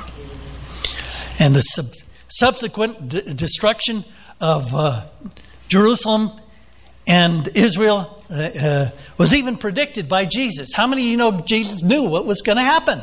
[1.38, 1.92] And the sub-
[2.28, 4.04] subsequent d- destruction
[4.40, 5.06] of uh,
[5.68, 6.30] Jerusalem
[7.06, 10.72] and Israel uh, uh, was even predicted by Jesus.
[10.74, 13.02] How many of you know Jesus knew what was going to happen?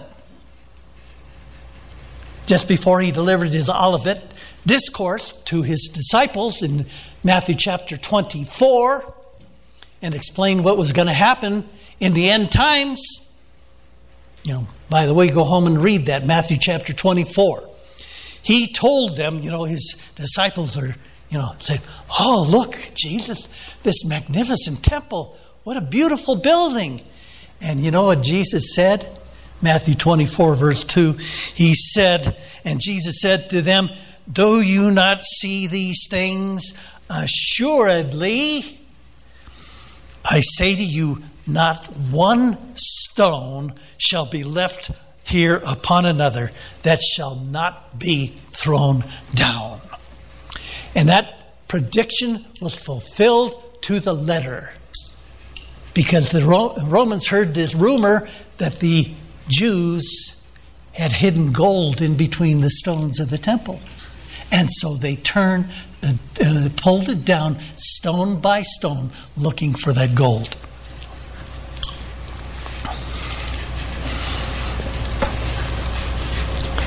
[2.47, 4.23] Just before he delivered his Olivet
[4.65, 6.87] discourse to his disciples in
[7.23, 9.13] Matthew chapter 24
[10.01, 11.67] and explained what was going to happen
[11.99, 13.01] in the end times.
[14.43, 17.69] You know, by the way, go home and read that, Matthew chapter 24.
[18.41, 20.95] He told them, you know, his disciples are
[21.29, 21.79] you know, say,
[22.19, 23.49] oh, look, Jesus,
[23.83, 25.37] this magnificent temple.
[25.63, 27.01] What a beautiful building.
[27.61, 29.05] And you know what Jesus said?
[29.61, 31.13] Matthew 24, verse 2.
[31.53, 33.89] He said, and Jesus said to them,
[34.31, 36.77] Do you not see these things?
[37.09, 38.79] Assuredly,
[40.29, 44.91] I say to you, not one stone shall be left
[45.23, 46.51] here upon another
[46.83, 49.79] that shall not be thrown down.
[50.93, 54.73] And that prediction was fulfilled to the letter.
[55.93, 58.27] Because the Romans heard this rumor
[58.57, 59.13] that the
[59.47, 60.41] Jews
[60.93, 63.79] had hidden gold in between the stones of the temple.
[64.51, 65.67] And so they turned,
[66.01, 70.55] uh, uh, pulled it down stone by stone, looking for that gold.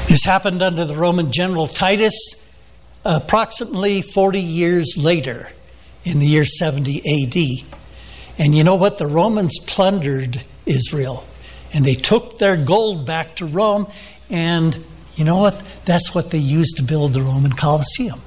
[0.09, 2.51] This happened under the Roman general Titus
[3.05, 5.49] approximately 40 years later,
[6.03, 7.67] in the year 70 AD.
[8.39, 8.99] And you know what?
[8.99, 11.25] The Romans plundered Israel
[11.73, 13.87] and they took their gold back to Rome.
[14.29, 15.63] And you know what?
[15.85, 18.21] That's what they used to build the Roman Colosseum.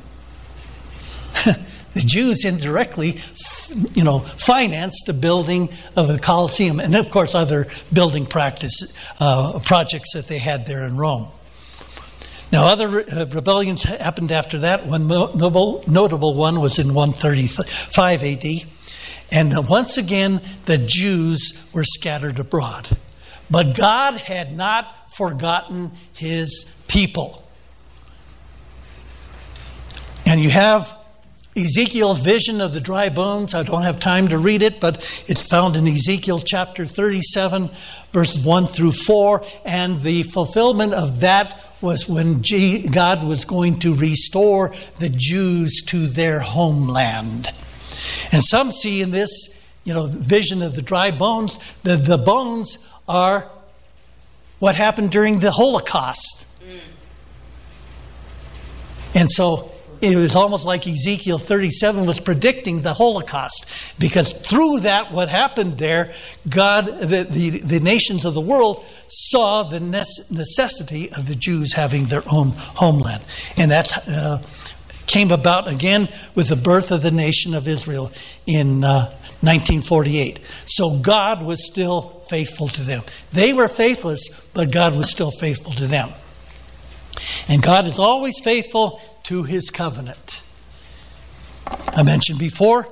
[1.46, 3.20] the Jews indirectly
[3.94, 9.60] you know, financed the building of the Colosseum, and of course other building practice uh,
[9.64, 11.30] projects that they had there in Rome.
[12.52, 14.86] Now, other uh, rebellions happened after that.
[14.86, 18.46] One mo- notable, one was in 135 AD.
[19.32, 22.96] And once again, the Jews were scattered abroad.
[23.54, 27.48] But God had not forgotten his people.
[30.26, 30.98] And you have
[31.56, 33.54] Ezekiel's vision of the dry bones.
[33.54, 34.96] I don't have time to read it, but
[35.28, 37.70] it's found in Ezekiel chapter 37,
[38.12, 39.46] verses 1 through 4.
[39.66, 42.42] And the fulfillment of that was when
[42.92, 47.52] God was going to restore the Jews to their homeland.
[48.32, 49.30] And some see in this,
[49.84, 53.50] you know, vision of the dry bones, that the bones are
[54.60, 56.48] what happened during the Holocaust.
[59.16, 59.74] And so
[60.04, 63.66] it was almost like Ezekiel 37 was predicting the Holocaust.
[64.00, 66.12] Because through that, what happened there,
[66.50, 72.06] God, the, the, the nations of the world saw the necessity of the Jews having
[72.06, 73.24] their own homeland.
[73.56, 74.40] And that uh,
[75.06, 78.12] came about again with the birth of the nation of Israel
[78.46, 80.40] in uh, 1948.
[80.66, 83.04] So God was still faithful to them.
[83.34, 86.12] They were faithless, but God was still faithful to them.
[87.50, 90.44] And God is always faithful to his covenant.
[91.68, 92.88] I mentioned before,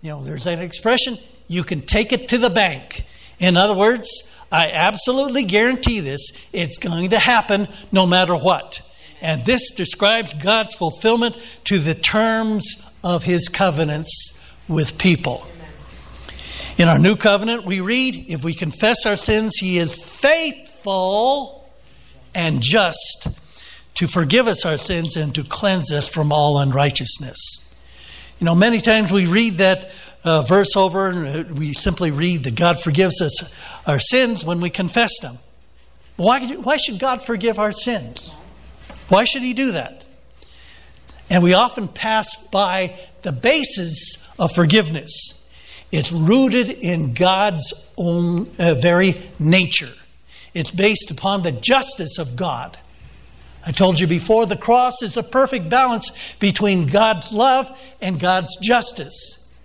[0.00, 1.16] you know, there's that expression,
[1.48, 3.04] you can take it to the bank.
[3.40, 8.80] In other words, I absolutely guarantee this, it's going to happen no matter what.
[9.20, 15.44] And this describes God's fulfillment to the terms of his covenants with people.
[16.78, 21.66] In our new covenant, we read, if we confess our sins, he is faithful
[22.34, 23.28] and just
[23.94, 27.74] to forgive us our sins and to cleanse us from all unrighteousness.
[28.38, 29.90] You know, many times we read that
[30.22, 33.50] uh, verse over and we simply read that God forgives us
[33.86, 35.38] our sins when we confess them.
[36.16, 38.34] Why, why should God forgive our sins?
[39.08, 40.04] Why should He do that?
[41.30, 45.45] And we often pass by the basis of forgiveness.
[45.92, 49.92] It's rooted in God's own uh, very nature.
[50.54, 52.76] It's based upon the justice of God.
[53.64, 57.68] I told you before, the cross is the perfect balance between God's love
[58.00, 59.60] and God's justice.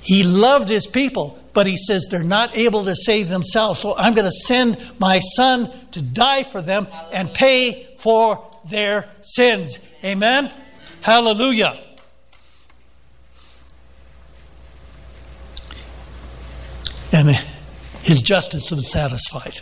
[0.00, 3.80] He loved his people, but he says they're not able to save themselves.
[3.80, 9.08] So I'm going to send my son to die for them and pay for their
[9.22, 9.78] sins.
[10.04, 10.50] Amen?
[11.00, 11.85] Hallelujah.
[17.16, 17.30] And
[18.02, 19.60] his justice was satisfied.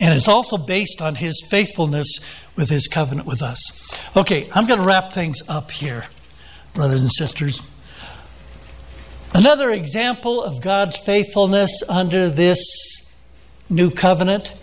[0.00, 2.18] And it's also based on his faithfulness
[2.56, 4.16] with his covenant with us.
[4.16, 6.02] Okay, I'm going to wrap things up here,
[6.74, 7.64] brothers and sisters.
[9.32, 13.08] Another example of God's faithfulness under this
[13.70, 14.56] new covenant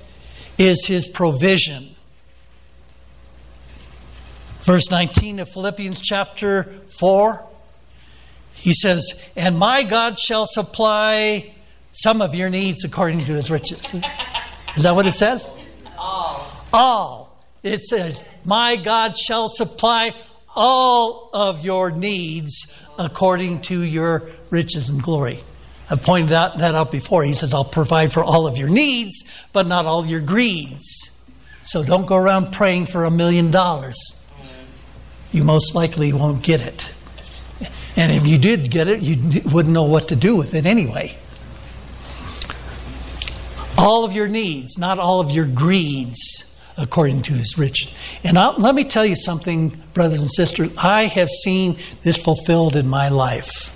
[0.57, 1.95] is his provision.
[4.63, 6.63] Verse 19 of Philippians chapter
[6.99, 7.41] 4,
[8.53, 11.52] he says, And my God shall supply
[11.93, 13.81] some of your needs according to his riches.
[14.75, 15.49] Is that what it says?
[15.97, 16.51] All.
[16.73, 17.43] All.
[17.61, 20.13] It says, My God shall supply
[20.55, 25.39] all of your needs according to your riches and glory.
[25.89, 27.23] I've pointed out that out before.
[27.23, 29.23] He says, I'll provide for all of your needs,
[29.53, 31.09] but not all your greeds.
[31.61, 33.97] So don't go around praying for a million dollars.
[35.31, 36.93] You most likely won't get it.
[37.95, 41.15] And if you did get it, you wouldn't know what to do with it anyway.
[43.77, 47.93] All of your needs, not all of your greeds according to his riches.
[48.23, 50.75] And I'll, let me tell you something, brothers and sisters.
[50.77, 53.71] I have seen this fulfilled in my life.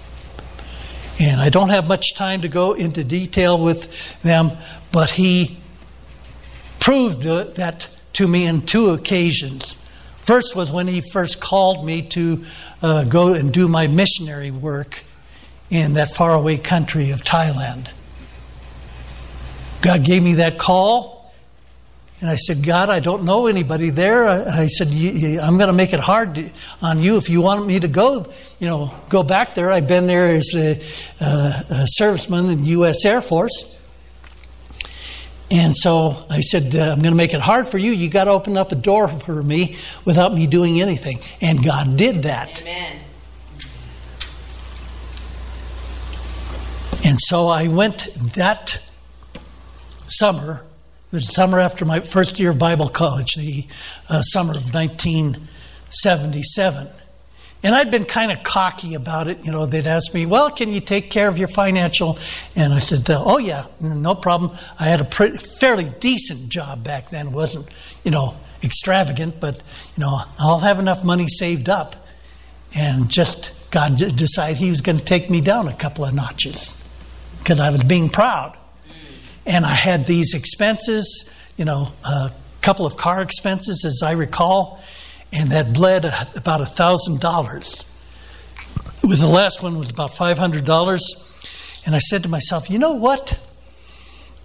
[1.19, 4.51] And I don't have much time to go into detail with them,
[4.91, 5.57] but he
[6.79, 9.75] proved that to me on two occasions.
[10.19, 12.45] First was when he first called me to
[12.81, 15.05] uh, go and do my missionary work
[15.69, 17.89] in that faraway country of Thailand.
[19.81, 21.17] God gave me that call
[22.19, 24.27] and I said, God, I don't know anybody there.
[24.27, 26.51] I, I said, I'm going to make it hard to,
[26.81, 29.69] on you if you want me to go, you know, go back there.
[29.69, 30.81] I've been there as a,
[31.21, 33.05] uh, a serviceman in the U.S.
[33.05, 33.75] Air Force.
[35.51, 37.91] And so I said, uh, I'm going to make it hard for you.
[37.91, 41.19] You got to open up a door for me without me doing anything.
[41.39, 42.61] And God did that.
[42.63, 42.99] Amen.
[47.05, 48.83] And so I went that
[50.07, 50.63] summer
[51.11, 53.65] the summer after my first year of Bible college, the
[54.09, 56.87] uh, summer of 1977.
[57.63, 59.43] And I'd been kind of cocky about it.
[59.45, 62.19] You know, they'd ask me, well, can you take care of your financial?
[62.55, 64.51] And I said, oh, yeah, no problem.
[64.79, 67.27] I had a pretty, fairly decent job back then.
[67.27, 67.67] It wasn't,
[68.03, 69.57] you know, extravagant, but,
[69.95, 71.95] you know, I'll have enough money saved up.
[72.75, 76.77] And just God decided He was going to take me down a couple of notches
[77.39, 78.57] because I was being proud.
[79.47, 82.31] And I had these expenses, you know, a
[82.61, 84.79] couple of car expenses, as I recall
[85.33, 87.85] and that bled about a thousand dollars.
[89.03, 91.03] With the last one was about five hundred dollars,
[91.85, 93.39] and I said to myself, you know what?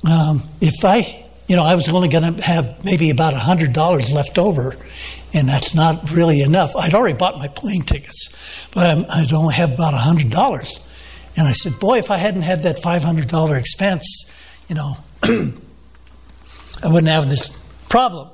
[0.08, 3.72] Um, if I, you know, I was only going to have maybe about a hundred
[3.72, 4.76] dollars left over,
[5.32, 6.74] and that's not really enough.
[6.76, 10.80] I'd already bought my plane tickets, but I'm, I'd only have about a hundred dollars.
[11.36, 14.32] And I said, boy, if I hadn't had that five hundred dollar expense,
[14.72, 14.96] you know,
[16.82, 17.50] I wouldn't have this
[17.90, 18.30] problem.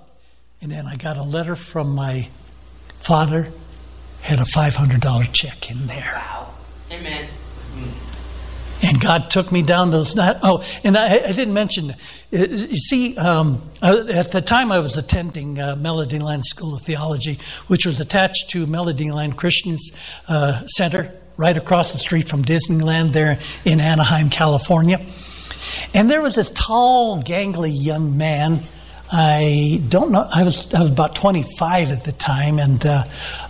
[0.62, 2.28] And then I got a letter from my
[3.00, 3.48] father,
[4.20, 6.12] had a $500 check in there.
[6.14, 6.54] Wow.
[6.92, 7.28] Amen.
[8.84, 10.14] And God took me down those.
[10.16, 11.90] Oh, and I, I didn't mention.
[11.90, 11.94] Uh,
[12.30, 17.84] you see, um, at the time I was attending uh, Melodyland School of Theology, which
[17.84, 19.90] was attached to Melody Melodyland Christians
[20.28, 25.00] uh, Center, right across the street from Disneyland, there in Anaheim, California.
[25.94, 28.60] And there was this tall, gangly young man
[29.10, 30.26] I don't know.
[30.30, 33.04] I was I was about 25 at the time, and uh,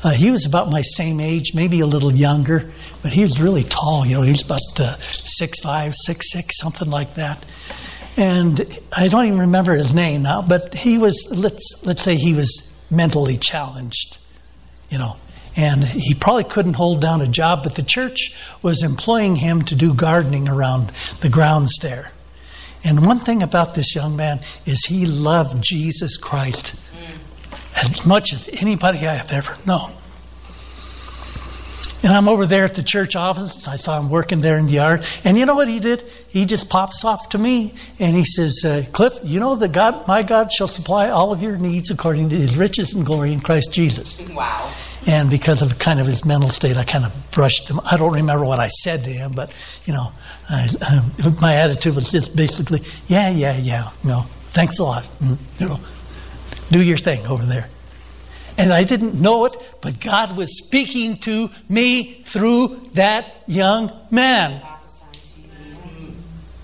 [0.05, 2.71] uh, he was about my same age, maybe a little younger,
[3.03, 4.07] but he was really tall.
[4.07, 7.45] You know, he was about uh, six five, six six, something like that.
[8.17, 12.33] And I don't even remember his name now, but he was let's let's say he
[12.33, 14.19] was mentally challenged,
[14.91, 15.17] you know,
[15.59, 18.33] and he probably couldn't hold down a job, but the church
[18.63, 22.13] was employing him to do gardening around the grounds there.
[22.85, 26.77] And one thing about this young man is he loved Jesus Christ
[27.77, 29.93] as much as anybody I have ever known.
[32.05, 33.67] And I'm over there at the church office.
[33.67, 35.05] I saw him working there in the yard.
[35.25, 36.05] And you know what he did?
[36.29, 40.07] He just pops off to me and he says, uh, Cliff, you know that God,
[40.07, 43.41] my God shall supply all of your needs according to his riches and glory in
[43.41, 44.21] Christ Jesus.
[44.31, 44.73] Wow.
[45.07, 47.81] And because of kind of his mental state, I kind of brushed him.
[47.91, 50.13] I don't remember what I said to him, but, you know,
[50.51, 55.05] I, uh, my attitude was just basically, yeah, yeah, yeah, you know, thanks a lot.
[55.21, 55.81] Mm, you know,
[56.71, 57.69] do your thing over there.
[58.59, 64.61] And I didn't know it, but God was speaking to me through that young man.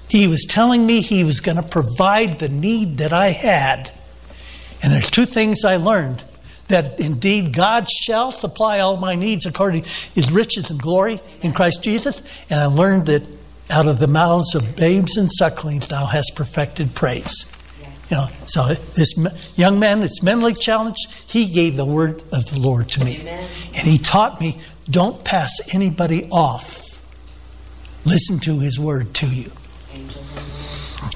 [0.09, 3.93] He was telling me he was going to provide the need that I had.
[4.83, 6.25] And there's two things I learned
[6.69, 11.53] that indeed God shall supply all my needs according to his riches and glory in
[11.53, 12.23] Christ Jesus.
[12.51, 13.23] And I learned that
[13.71, 17.51] out of the mouths of babes and sucklings thou hast perfected praise.
[18.11, 19.15] You know, so this
[19.57, 23.21] young man that's mentally challenged, he gave the word of the Lord to me.
[23.21, 23.49] Amen.
[23.77, 24.59] And he taught me
[24.91, 27.03] don't pass anybody off.
[28.05, 29.51] Listen to his word to you.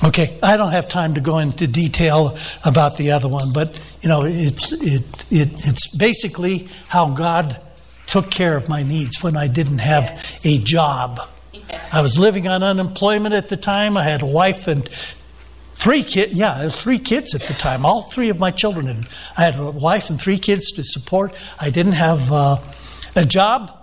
[0.04, 4.08] Okay, I don't have time to go into detail about the other one, but you
[4.08, 7.60] know, it's it, it it's basically how God
[8.06, 10.46] took care of my needs when I didn't have yes.
[10.46, 11.20] a job.
[11.92, 13.96] I was living on unemployment at the time.
[13.98, 14.88] I had a wife and
[15.72, 16.32] three kids.
[16.32, 17.84] Yeah, I was three kids at the time.
[17.84, 18.86] All three of my children.
[18.86, 21.34] Had, I had a wife and three kids to support.
[21.60, 22.56] I didn't have uh,
[23.14, 23.74] a job.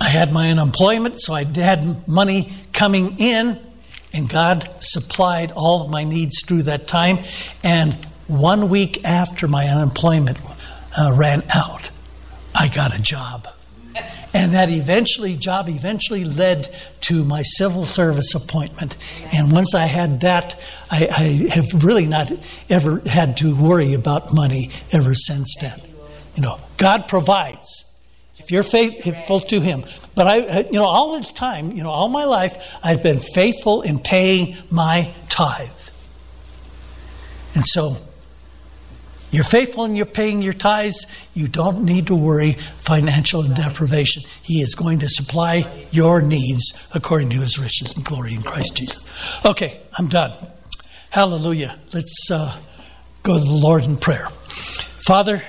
[0.00, 3.58] I had my unemployment, so I had money coming in,
[4.16, 7.18] and God supplied all of my needs through that time.
[7.62, 7.92] And
[8.26, 10.38] one week after my unemployment
[10.98, 11.90] uh, ran out,
[12.54, 13.48] I got a job.
[14.32, 16.68] And that eventually job eventually led
[17.02, 18.96] to my civil service appointment.
[19.34, 20.60] And once I had that,
[20.90, 22.30] I, I have really not
[22.68, 25.80] ever had to worry about money ever since then.
[26.34, 27.85] You know, God provides
[28.46, 29.82] if you're faithful to Him.
[30.14, 33.82] But I, you know, all this time, you know, all my life, I've been faithful
[33.82, 35.68] in paying my tithe.
[37.56, 37.96] And so
[39.32, 44.22] you're faithful and you're paying your tithes, you don't need to worry financial deprivation.
[44.42, 48.76] He is going to supply your needs according to his riches and glory in Christ
[48.76, 49.10] Jesus.
[49.44, 50.32] Okay, I'm done.
[51.10, 51.80] Hallelujah.
[51.92, 52.56] Let's uh,
[53.24, 54.28] go to the Lord in prayer.
[54.28, 55.42] Father,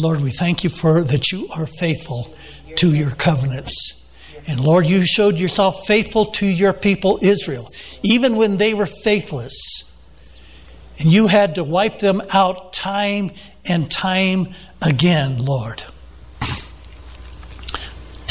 [0.00, 2.34] Lord, we thank you for that you are faithful
[2.76, 4.08] to your covenants.
[4.46, 7.66] And Lord, you showed yourself faithful to your people Israel,
[8.02, 9.86] even when they were faithless.
[10.98, 13.32] And you had to wipe them out time
[13.68, 14.48] and time
[14.80, 15.84] again, Lord.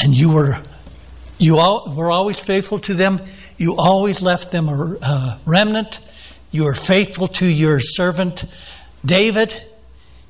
[0.02, 0.62] And you were
[1.38, 3.20] you all, were always faithful to them.
[3.56, 6.00] You always left them a, a remnant.
[6.50, 8.44] You were faithful to your servant
[9.04, 9.62] David.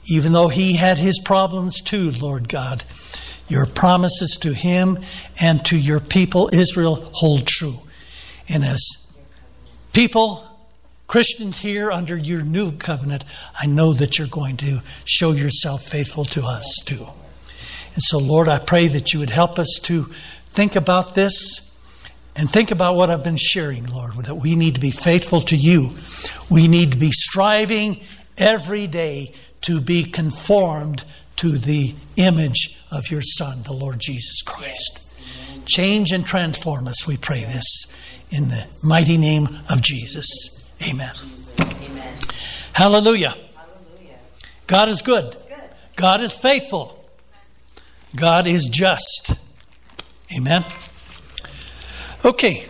[0.06, 2.84] Even though he had his problems too, Lord God.
[3.48, 5.00] Your promises to him
[5.40, 7.80] and to your people, Israel, hold true.
[8.48, 9.12] And as
[9.92, 10.46] people,
[11.08, 13.24] Christians here under your new covenant,
[13.60, 17.06] I know that you're going to show yourself faithful to us too.
[17.94, 20.08] And so, Lord, I pray that you would help us to
[20.46, 21.68] think about this
[22.36, 25.56] and think about what I've been sharing, Lord, that we need to be faithful to
[25.56, 25.96] you.
[26.48, 28.00] We need to be striving
[28.38, 31.04] every day to be conformed
[31.36, 35.14] to the image of your Son, the Lord Jesus Christ.
[35.66, 37.86] Change and transform us, we pray this
[38.30, 40.72] in the mighty name of Jesus.
[40.88, 41.12] Amen.
[41.60, 42.14] Amen.
[42.72, 43.30] Hallelujah.
[43.30, 44.18] Hallelujah.
[44.66, 45.32] God is good.
[45.32, 45.58] Good.
[45.96, 47.04] God is faithful.
[48.16, 49.32] God is just.
[50.36, 50.64] Amen.
[52.24, 52.54] Okay,